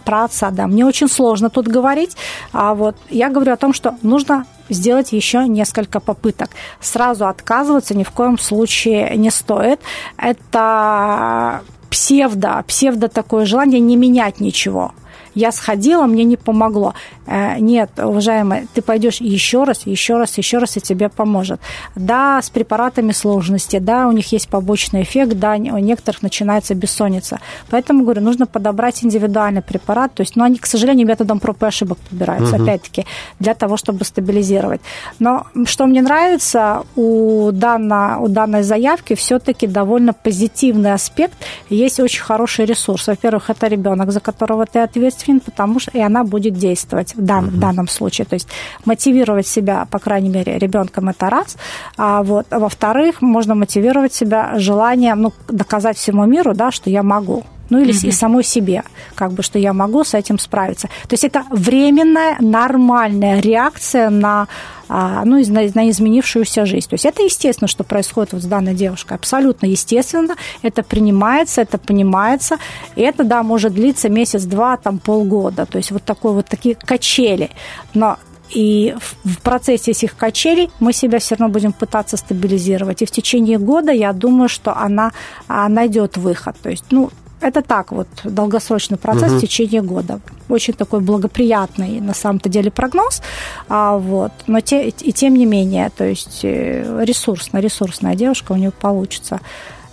про 0.02 0.26
отца, 0.26 0.52
да. 0.52 0.68
Мне 0.68 0.86
очень 0.86 1.08
сложно 1.08 1.50
тут 1.50 1.68
говорить, 1.68 2.16
а 2.54 2.74
вот 2.74 2.96
я 3.10 3.30
говорю 3.30 3.54
о 3.54 3.58
том, 3.58 3.74
что 3.74 3.96
нужно 4.02 4.46
сделать 4.70 5.12
еще 5.12 5.48
несколько 5.48 6.00
попыток. 6.00 6.50
Сразу 6.80 7.28
отказываться 7.28 7.96
ни 7.96 8.04
в 8.04 8.12
коем 8.12 8.38
случае 8.38 9.16
не 9.18 9.30
стоит. 9.30 9.80
Это 10.18 11.62
псевдо, 11.90 12.64
псевдо 12.68 13.10
такое 13.10 13.46
желание 13.46 13.80
не 13.80 13.98
менять 13.98 14.40
ничего 14.40 14.94
я 15.36 15.52
сходила, 15.52 16.06
мне 16.06 16.24
не 16.24 16.38
помогло. 16.38 16.94
Э, 17.26 17.58
нет, 17.60 17.92
уважаемая, 17.98 18.68
ты 18.74 18.82
пойдешь 18.82 19.22
еще 19.22 19.64
раз, 19.64 19.86
еще 19.86 20.18
раз, 20.18 20.38
еще 20.38 20.58
раз, 20.58 20.78
и 20.78 20.82
тебе 20.82 21.10
поможет. 21.10 21.60
Да, 21.96 22.42
с 22.42 22.50
препаратами 22.50 23.12
сложности, 23.12 23.80
да, 23.80 24.08
у 24.08 24.12
них 24.12 24.32
есть 24.32 24.50
побочный 24.50 25.04
эффект, 25.04 25.40
да, 25.40 25.54
у 25.54 25.78
некоторых 25.78 26.22
начинается 26.22 26.76
бессонница. 26.76 27.40
Поэтому, 27.70 28.04
говорю, 28.04 28.22
нужно 28.22 28.46
подобрать 28.46 29.04
индивидуальный 29.04 29.62
препарат. 29.62 30.14
То 30.14 30.22
есть, 30.22 30.36
ну, 30.36 30.44
они, 30.44 30.58
к 30.58 30.66
сожалению, 30.66 31.08
методом 31.08 31.40
проб 31.40 31.64
и 31.64 31.66
ошибок 31.66 31.98
подбираются, 32.10 32.56
угу. 32.56 32.64
опять-таки, 32.64 33.06
для 33.40 33.54
того, 33.54 33.78
чтобы 33.78 34.04
стабилизировать. 34.06 34.82
Но 35.20 35.46
что 35.66 35.86
мне 35.86 36.02
нравится, 36.02 36.84
у, 36.96 37.52
данной, 37.52 38.18
у 38.20 38.28
данной 38.28 38.64
заявки 38.64 39.16
все-таки 39.16 39.68
довольно 39.68 40.14
позитивный 40.14 40.94
аспект. 40.94 41.34
Есть 41.70 42.00
очень 42.00 42.22
хороший 42.22 42.66
ресурс. 42.66 43.08
Во-первых, 43.08 43.50
это 43.50 43.68
ребенок, 43.68 44.12
за 44.12 44.20
которого 44.20 44.66
ты 44.66 44.80
ответственен, 44.80 45.21
потому 45.46 45.80
что 45.80 45.92
и 45.92 46.00
она 46.00 46.24
будет 46.24 46.54
действовать 46.54 47.16
в, 47.16 47.22
дан, 47.22 47.46
угу. 47.46 47.56
в 47.56 47.60
данном 47.60 47.88
случае. 47.88 48.26
То 48.26 48.36
есть 48.36 48.48
мотивировать 48.86 49.48
себя, 49.48 49.88
по 49.90 50.00
крайней 50.00 50.30
мере, 50.30 50.58
ребенком 50.58 51.10
это 51.10 51.30
раз. 51.30 51.58
А 51.98 52.24
вот, 52.24 52.48
во-вторых, 52.50 53.22
можно 53.22 53.56
мотивировать 53.56 54.14
себя 54.14 54.54
желанием 54.58 55.22
ну, 55.22 55.34
доказать 55.48 55.98
всему 55.98 56.26
миру, 56.26 56.54
да, 56.54 56.72
что 56.72 56.90
я 56.90 57.04
могу 57.04 57.44
ну 57.72 57.80
или 57.80 57.94
mm-hmm. 57.94 58.10
и 58.10 58.12
самой 58.12 58.44
себе, 58.44 58.84
как 59.16 59.32
бы, 59.32 59.44
что 59.44 59.58
я 59.58 59.72
могу 59.72 60.04
с 60.04 60.14
этим 60.14 60.38
справиться. 60.38 60.90
То 61.08 61.14
есть 61.14 61.24
это 61.24 61.46
временная, 61.50 62.36
нормальная 62.42 63.40
реакция 63.40 64.10
на 64.10 64.42
а, 64.42 64.48
ну, 64.92 65.42
на, 65.48 65.62
на 65.74 65.90
изменившуюся 65.90 66.66
жизнь. 66.66 66.90
То 66.90 66.96
есть 66.96 67.06
это 67.06 67.24
естественно, 67.24 67.68
что 67.70 67.84
происходит 67.84 68.34
вот 68.34 68.42
с 68.42 68.46
данной 68.46 68.74
девушкой. 68.74 69.14
Абсолютно 69.14 69.68
естественно. 69.68 70.36
Это 70.64 70.84
принимается, 70.84 71.62
это 71.62 71.78
понимается. 71.78 72.58
И 72.96 73.02
это, 73.02 73.24
да, 73.24 73.42
может 73.42 73.74
длиться 73.74 74.10
месяц, 74.10 74.44
два, 74.44 74.76
там, 74.76 75.00
полгода. 75.00 75.66
То 75.66 75.78
есть 75.78 75.92
вот 75.92 76.04
такой 76.04 76.34
вот 76.34 76.48
такие 76.48 76.76
качели. 76.76 77.52
Но 77.94 78.18
и 78.54 78.94
в 79.24 79.40
процессе 79.42 79.92
этих 79.92 80.18
качелей 80.18 80.70
мы 80.80 80.92
себя 80.92 81.20
все 81.20 81.36
равно 81.36 81.54
будем 81.54 81.72
пытаться 81.72 82.18
стабилизировать. 82.18 83.02
И 83.02 83.06
в 83.06 83.12
течение 83.12 83.58
года 83.58 83.94
я 83.94 84.12
думаю, 84.12 84.50
что 84.50 84.76
она 84.76 85.14
а, 85.48 85.70
найдет 85.70 86.18
выход. 86.18 86.58
То 86.62 86.70
есть, 86.70 86.86
ну, 86.92 87.12
это 87.42 87.62
так 87.62 87.92
вот, 87.92 88.08
долгосрочный 88.24 88.98
процесс 88.98 89.32
угу. 89.32 89.40
в 89.40 89.42
течение 89.42 89.82
года. 89.82 90.20
Очень 90.48 90.74
такой 90.74 91.02
благоприятный 91.02 92.00
на 92.00 92.14
самом-то 92.14 92.50
деле 92.50 92.72
прогноз. 92.72 93.22
А, 93.68 93.98
вот. 93.98 94.32
Но 94.48 94.62
те, 94.62 94.90
и 94.90 95.12
тем 95.12 95.34
не 95.34 95.46
менее, 95.46 95.92
то 95.96 96.06
есть 96.06 96.42
э, 96.44 97.04
ресурсная, 97.04 97.62
ресурсная 97.62 98.16
девушка 98.16 98.52
у 98.52 98.56
нее 98.56 98.72
получится. 98.72 99.42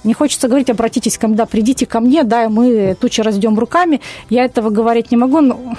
Не 0.05 0.15
хочется 0.15 0.49
говорить, 0.49 0.71
обратитесь 0.71 1.19
ко 1.19 1.27
мне, 1.27 1.37
да, 1.37 1.47
придите 1.47 1.87
ко 1.87 2.01
мне, 2.01 2.23
да, 2.23 2.45
и 2.45 2.49
мы 2.49 2.97
тучи 3.01 3.21
раздем 3.21 3.59
руками. 3.59 4.01
Я 4.31 4.45
этого 4.45 4.71
говорить 4.71 5.11
не 5.11 5.17
могу, 5.17 5.41
но 5.41 5.77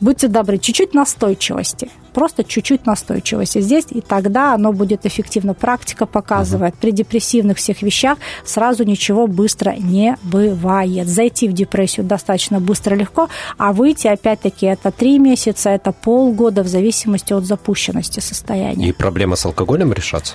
будьте 0.00 0.28
добры, 0.28 0.58
чуть-чуть 0.58 0.94
настойчивости– 0.94 1.90
просто 2.12 2.44
чуть-чуть 2.44 2.86
настойчивости 2.86 3.60
здесь, 3.60 3.86
и 3.90 4.00
тогда 4.00 4.54
оно 4.54 4.72
будет 4.72 5.06
эффективно. 5.06 5.54
Практика 5.54 6.06
показывает, 6.06 6.74
uh-huh. 6.74 6.80
при 6.80 6.90
депрессивных 6.92 7.58
всех 7.58 7.82
вещах 7.82 8.18
сразу 8.44 8.84
ничего 8.84 9.26
быстро 9.26 9.74
не 9.78 10.16
бывает. 10.22 11.08
Зайти 11.08 11.48
в 11.48 11.52
депрессию 11.52 12.06
достаточно 12.06 12.60
быстро, 12.60 12.94
легко, 12.94 13.28
а 13.58 13.72
выйти, 13.72 14.06
опять-таки, 14.06 14.66
это 14.66 14.90
три 14.90 15.18
месяца, 15.18 15.70
это 15.70 15.92
полгода, 15.92 16.62
в 16.62 16.68
зависимости 16.68 17.32
от 17.32 17.44
запущенности 17.44 18.20
состояния. 18.20 18.88
И 18.88 18.92
проблема 18.92 19.36
с 19.36 19.44
алкоголем 19.44 19.92
решаться? 19.92 20.34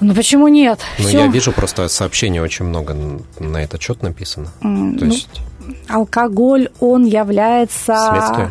Ну 0.00 0.14
почему 0.14 0.48
нет? 0.48 0.80
Ну, 0.98 1.08
Всё. 1.08 1.18
я 1.18 1.26
вижу 1.26 1.52
просто 1.52 1.86
сообщений 1.88 2.40
очень 2.40 2.64
много 2.64 2.96
на 3.38 3.58
этот 3.58 3.82
счет 3.82 4.02
написано. 4.02 4.48
Mm, 4.62 4.98
То 4.98 5.04
ну, 5.04 5.12
есть... 5.12 5.42
Алкоголь, 5.88 6.70
он 6.80 7.04
является... 7.04 8.08
Следствие 8.10 8.50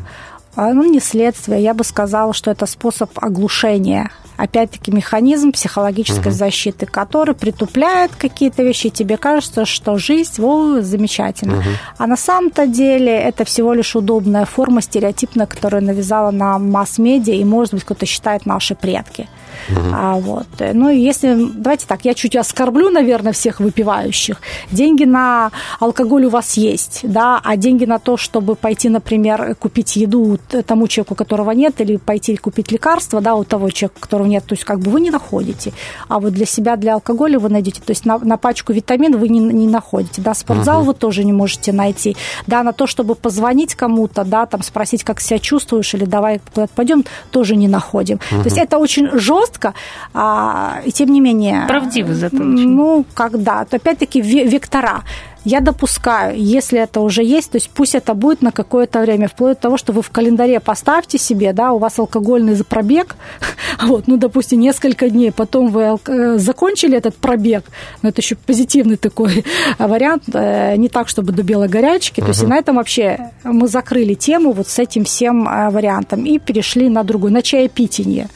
ну, 0.74 0.84
не 0.84 0.99
следствие, 0.99 1.62
я 1.62 1.74
бы 1.74 1.84
сказала, 1.84 2.34
что 2.34 2.51
это 2.51 2.66
способ 2.66 3.12
оглушения. 3.16 4.12
Опять-таки 4.40 4.92
механизм 4.92 5.52
психологической 5.52 6.32
угу. 6.32 6.38
защиты, 6.38 6.86
который 6.86 7.36
притупляет 7.36 8.16
какие-то 8.16 8.64
вещи, 8.64 8.88
и 8.88 8.90
тебе 8.90 9.18
кажется, 9.18 9.66
что 9.66 9.98
жизнь 9.98 10.42
о, 10.42 10.82
замечательна. 10.82 11.58
Угу. 11.58 11.70
А 11.98 12.08
на 12.08 12.16
самом-то 12.16 12.66
деле 12.66 13.12
это 13.12 13.44
всего 13.44 13.74
лишь 13.74 13.96
удобная 13.96 14.46
форма 14.46 14.82
стереотипная, 14.82 15.46
которую 15.46 15.84
навязала 15.84 16.32
на 16.32 16.58
масс-медиа, 16.58 17.34
и, 17.34 17.44
может 17.44 17.74
быть, 17.74 17.84
кто-то 17.84 18.06
считает 18.06 18.46
наши 18.46 18.76
предки. 18.76 19.28
Угу. 19.70 19.80
А, 19.94 20.16
вот. 20.16 20.48
Ну, 20.74 20.90
если, 20.90 21.36
давайте 21.54 21.86
так, 21.86 22.06
я 22.06 22.14
чуть 22.14 22.36
оскорблю, 22.36 22.90
наверное, 22.90 23.34
всех 23.34 23.60
выпивающих. 23.60 24.42
Деньги 24.72 25.04
на 25.04 25.52
алкоголь 25.80 26.26
у 26.26 26.30
вас 26.30 26.54
есть, 26.54 27.02
да, 27.04 27.40
а 27.44 27.58
деньги 27.58 27.86
на 27.86 28.00
то, 28.00 28.18
чтобы 28.18 28.56
пойти, 28.56 28.90
например, 28.90 29.56
купить 29.56 29.96
еду 29.96 30.40
тому 30.66 30.88
человеку, 30.88 31.16
которого 31.16 31.52
нет, 31.52 31.82
или 31.82 31.98
пойти 31.98 32.38
купить 32.38 32.72
лекарства, 32.72 33.22
да, 33.22 33.36
у 33.36 33.44
того 33.44 33.70
человека, 33.70 34.00
которого 34.00 34.28
нет, 34.30 34.45
то 34.45 34.53
есть 34.53 34.63
как 34.63 34.80
бы 34.80 34.91
вы 34.91 35.01
не 35.01 35.09
находите. 35.09 35.73
А 36.07 36.19
вот 36.19 36.34
для 36.34 36.45
себя, 36.45 36.75
для 36.75 36.93
алкоголя 36.93 37.39
вы 37.39 37.49
найдете, 37.49 37.82
то 37.82 37.91
есть 37.91 38.05
на, 38.05 38.17
на 38.19 38.38
пачку 38.38 38.73
витамин 38.73 39.17
вы 39.17 39.30
не, 39.30 39.39
не 39.39 39.67
находите, 39.67 40.21
да, 40.21 40.34
спортзал 40.34 40.80
угу. 40.80 40.88
вы 40.88 40.93
тоже 40.93 41.23
не 41.23 41.34
можете 41.34 41.73
найти, 41.73 42.15
да, 42.47 42.63
на 42.63 42.73
то, 42.73 42.88
чтобы 42.88 43.15
позвонить 43.15 43.75
кому-то, 43.75 44.23
да, 44.23 44.45
там 44.45 44.63
спросить, 44.63 45.03
как 45.03 45.19
себя 45.19 45.39
чувствуешь, 45.39 45.93
или 45.93 46.05
давай 46.05 46.39
куда-то 46.39 46.71
пойдем, 46.75 47.03
тоже 47.32 47.55
не 47.55 47.67
находим. 47.67 48.19
Угу. 48.32 48.41
То 48.41 48.45
есть 48.45 48.57
это 48.57 48.77
очень 48.77 49.09
жестко, 49.17 49.39
жестко, 49.49 49.73
а, 50.13 50.82
и 50.86 50.91
тем 50.91 51.09
не 51.11 51.21
менее... 51.21 51.65
Правдиво 51.67 52.13
зато 52.13 52.38
очень. 52.38 52.69
Ну, 52.69 53.05
когда? 53.13 53.61
Опять-таки 53.61 54.21
вектора. 54.21 55.03
Я 55.46 55.62
допускаю, 55.62 56.38
если 56.38 56.80
это 56.80 57.00
уже 57.02 57.24
есть, 57.24 57.52
то 57.52 57.58
есть 57.58 57.70
пусть 57.70 57.96
это 57.96 58.14
будет 58.14 58.42
на 58.42 58.52
какое-то 58.52 59.00
время, 59.00 59.28
вплоть 59.28 59.56
до 59.56 59.62
того, 59.62 59.78
что 59.78 59.94
вы 59.94 60.02
в 60.02 60.10
календаре 60.10 60.60
поставьте 60.60 61.18
себе, 61.18 61.54
да, 61.54 61.72
у 61.72 61.80
вас 61.80 61.98
алкогольный 62.00 62.62
пробег, 62.64 63.16
вот, 63.84 64.08
ну, 64.08 64.18
допустим, 64.18 64.60
несколько 64.60 65.10
дней, 65.10 65.32
потом 65.32 65.70
вы 65.70 65.98
э, 66.08 66.38
закончили 66.38 66.98
этот 66.98 67.16
пробег, 67.16 67.64
но 68.02 68.10
это 68.10 68.22
еще 68.22 68.36
позитивный 68.36 68.98
такой 68.98 69.46
вариант, 69.80 70.24
э, 70.34 70.76
не 70.76 70.90
так, 70.90 71.08
чтобы 71.08 71.32
до 71.32 71.44
белой 71.44 71.70
горячки, 71.70 72.20
uh-huh. 72.20 72.24
то 72.24 72.30
есть 72.30 72.44
и 72.44 72.48
на 72.48 72.58
этом 72.58 72.76
вообще 72.76 73.32
мы 73.44 73.68
закрыли 73.68 74.14
тему 74.14 74.52
вот 74.52 74.68
с 74.68 74.80
этим 74.80 75.06
всем 75.06 75.48
э, 75.48 75.70
вариантом 75.70 76.26
и 76.26 76.40
перешли 76.40 76.90
на 76.90 77.04
другой, 77.04 77.32
на 77.32 77.42
чаепитие. 77.42 78.28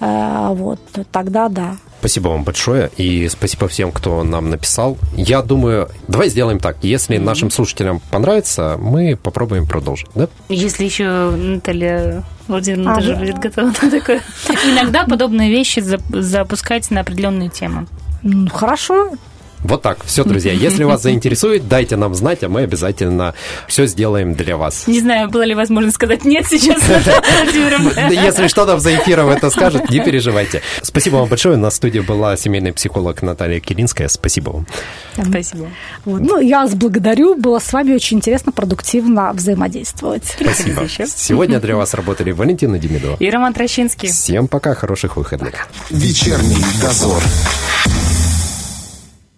Вот, 0.00 0.80
тогда 1.10 1.48
да. 1.48 1.76
Спасибо 2.00 2.28
вам 2.28 2.44
большое 2.44 2.90
и 2.96 3.28
спасибо 3.28 3.66
всем, 3.66 3.90
кто 3.90 4.22
нам 4.22 4.50
написал. 4.50 4.96
Я 5.14 5.42
думаю, 5.42 5.88
давай 6.06 6.28
сделаем 6.28 6.60
так. 6.60 6.76
Если 6.82 7.16
mm-hmm. 7.16 7.24
нашим 7.24 7.50
слушателям 7.50 8.00
понравится, 8.10 8.76
мы 8.78 9.16
попробуем 9.16 9.66
продолжить, 9.66 10.08
да? 10.14 10.28
Если 10.48 10.84
еще 10.84 11.30
Наталья 11.30 12.22
Владимировна 12.46 12.92
а, 12.92 12.94
тоже 12.96 13.14
да. 13.14 13.18
будет 13.18 13.38
готова 13.38 13.66
на 13.82 13.90
такое. 13.90 14.22
Иногда 14.64 15.04
подобные 15.04 15.50
вещи 15.50 15.82
запускать 16.10 16.88
на 16.92 17.00
определенную 17.00 17.50
тему. 17.50 17.88
Хорошо, 18.52 19.10
вот 19.62 19.82
так. 19.82 20.04
Все, 20.04 20.24
друзья. 20.24 20.52
Если 20.52 20.84
вас 20.84 21.02
заинтересует, 21.02 21.68
дайте 21.68 21.96
нам 21.96 22.14
знать, 22.14 22.42
а 22.44 22.48
мы 22.48 22.62
обязательно 22.62 23.34
все 23.66 23.86
сделаем 23.86 24.34
для 24.34 24.56
вас. 24.56 24.86
Не 24.86 25.00
знаю, 25.00 25.28
было 25.28 25.42
ли 25.42 25.54
возможно 25.54 25.90
сказать 25.90 26.24
нет 26.24 26.46
сейчас. 26.48 26.82
Если 28.10 28.48
что 28.48 28.64
нам 28.64 28.80
за 28.80 28.96
эфиром 28.96 29.28
это 29.28 29.50
скажет, 29.50 29.90
не 29.90 30.00
переживайте. 30.00 30.62
Спасибо 30.82 31.16
вам 31.16 31.28
большое. 31.28 31.56
На 31.56 31.70
студии 31.70 32.00
была 32.00 32.36
семейный 32.36 32.72
психолог 32.72 33.22
Наталья 33.22 33.60
Киринская. 33.60 34.08
Спасибо 34.08 34.50
вам. 34.50 34.66
Спасибо. 35.14 35.68
Ну, 36.04 36.40
я 36.40 36.62
вас 36.62 36.74
благодарю. 36.74 37.34
Было 37.34 37.58
с 37.58 37.72
вами 37.72 37.94
очень 37.94 38.18
интересно, 38.18 38.52
продуктивно 38.52 39.32
взаимодействовать. 39.32 40.36
Спасибо. 40.40 40.88
Сегодня 40.88 41.60
для 41.60 41.76
вас 41.76 41.94
работали 41.94 42.30
Валентина 42.30 42.78
Демидова 42.78 43.16
и 43.18 43.30
Роман 43.30 43.52
Трощинский. 43.52 44.08
Всем 44.08 44.48
пока, 44.48 44.74
хороших 44.74 45.16
выходных. 45.16 45.68
Вечерний 45.90 46.64
дозор. 46.80 47.22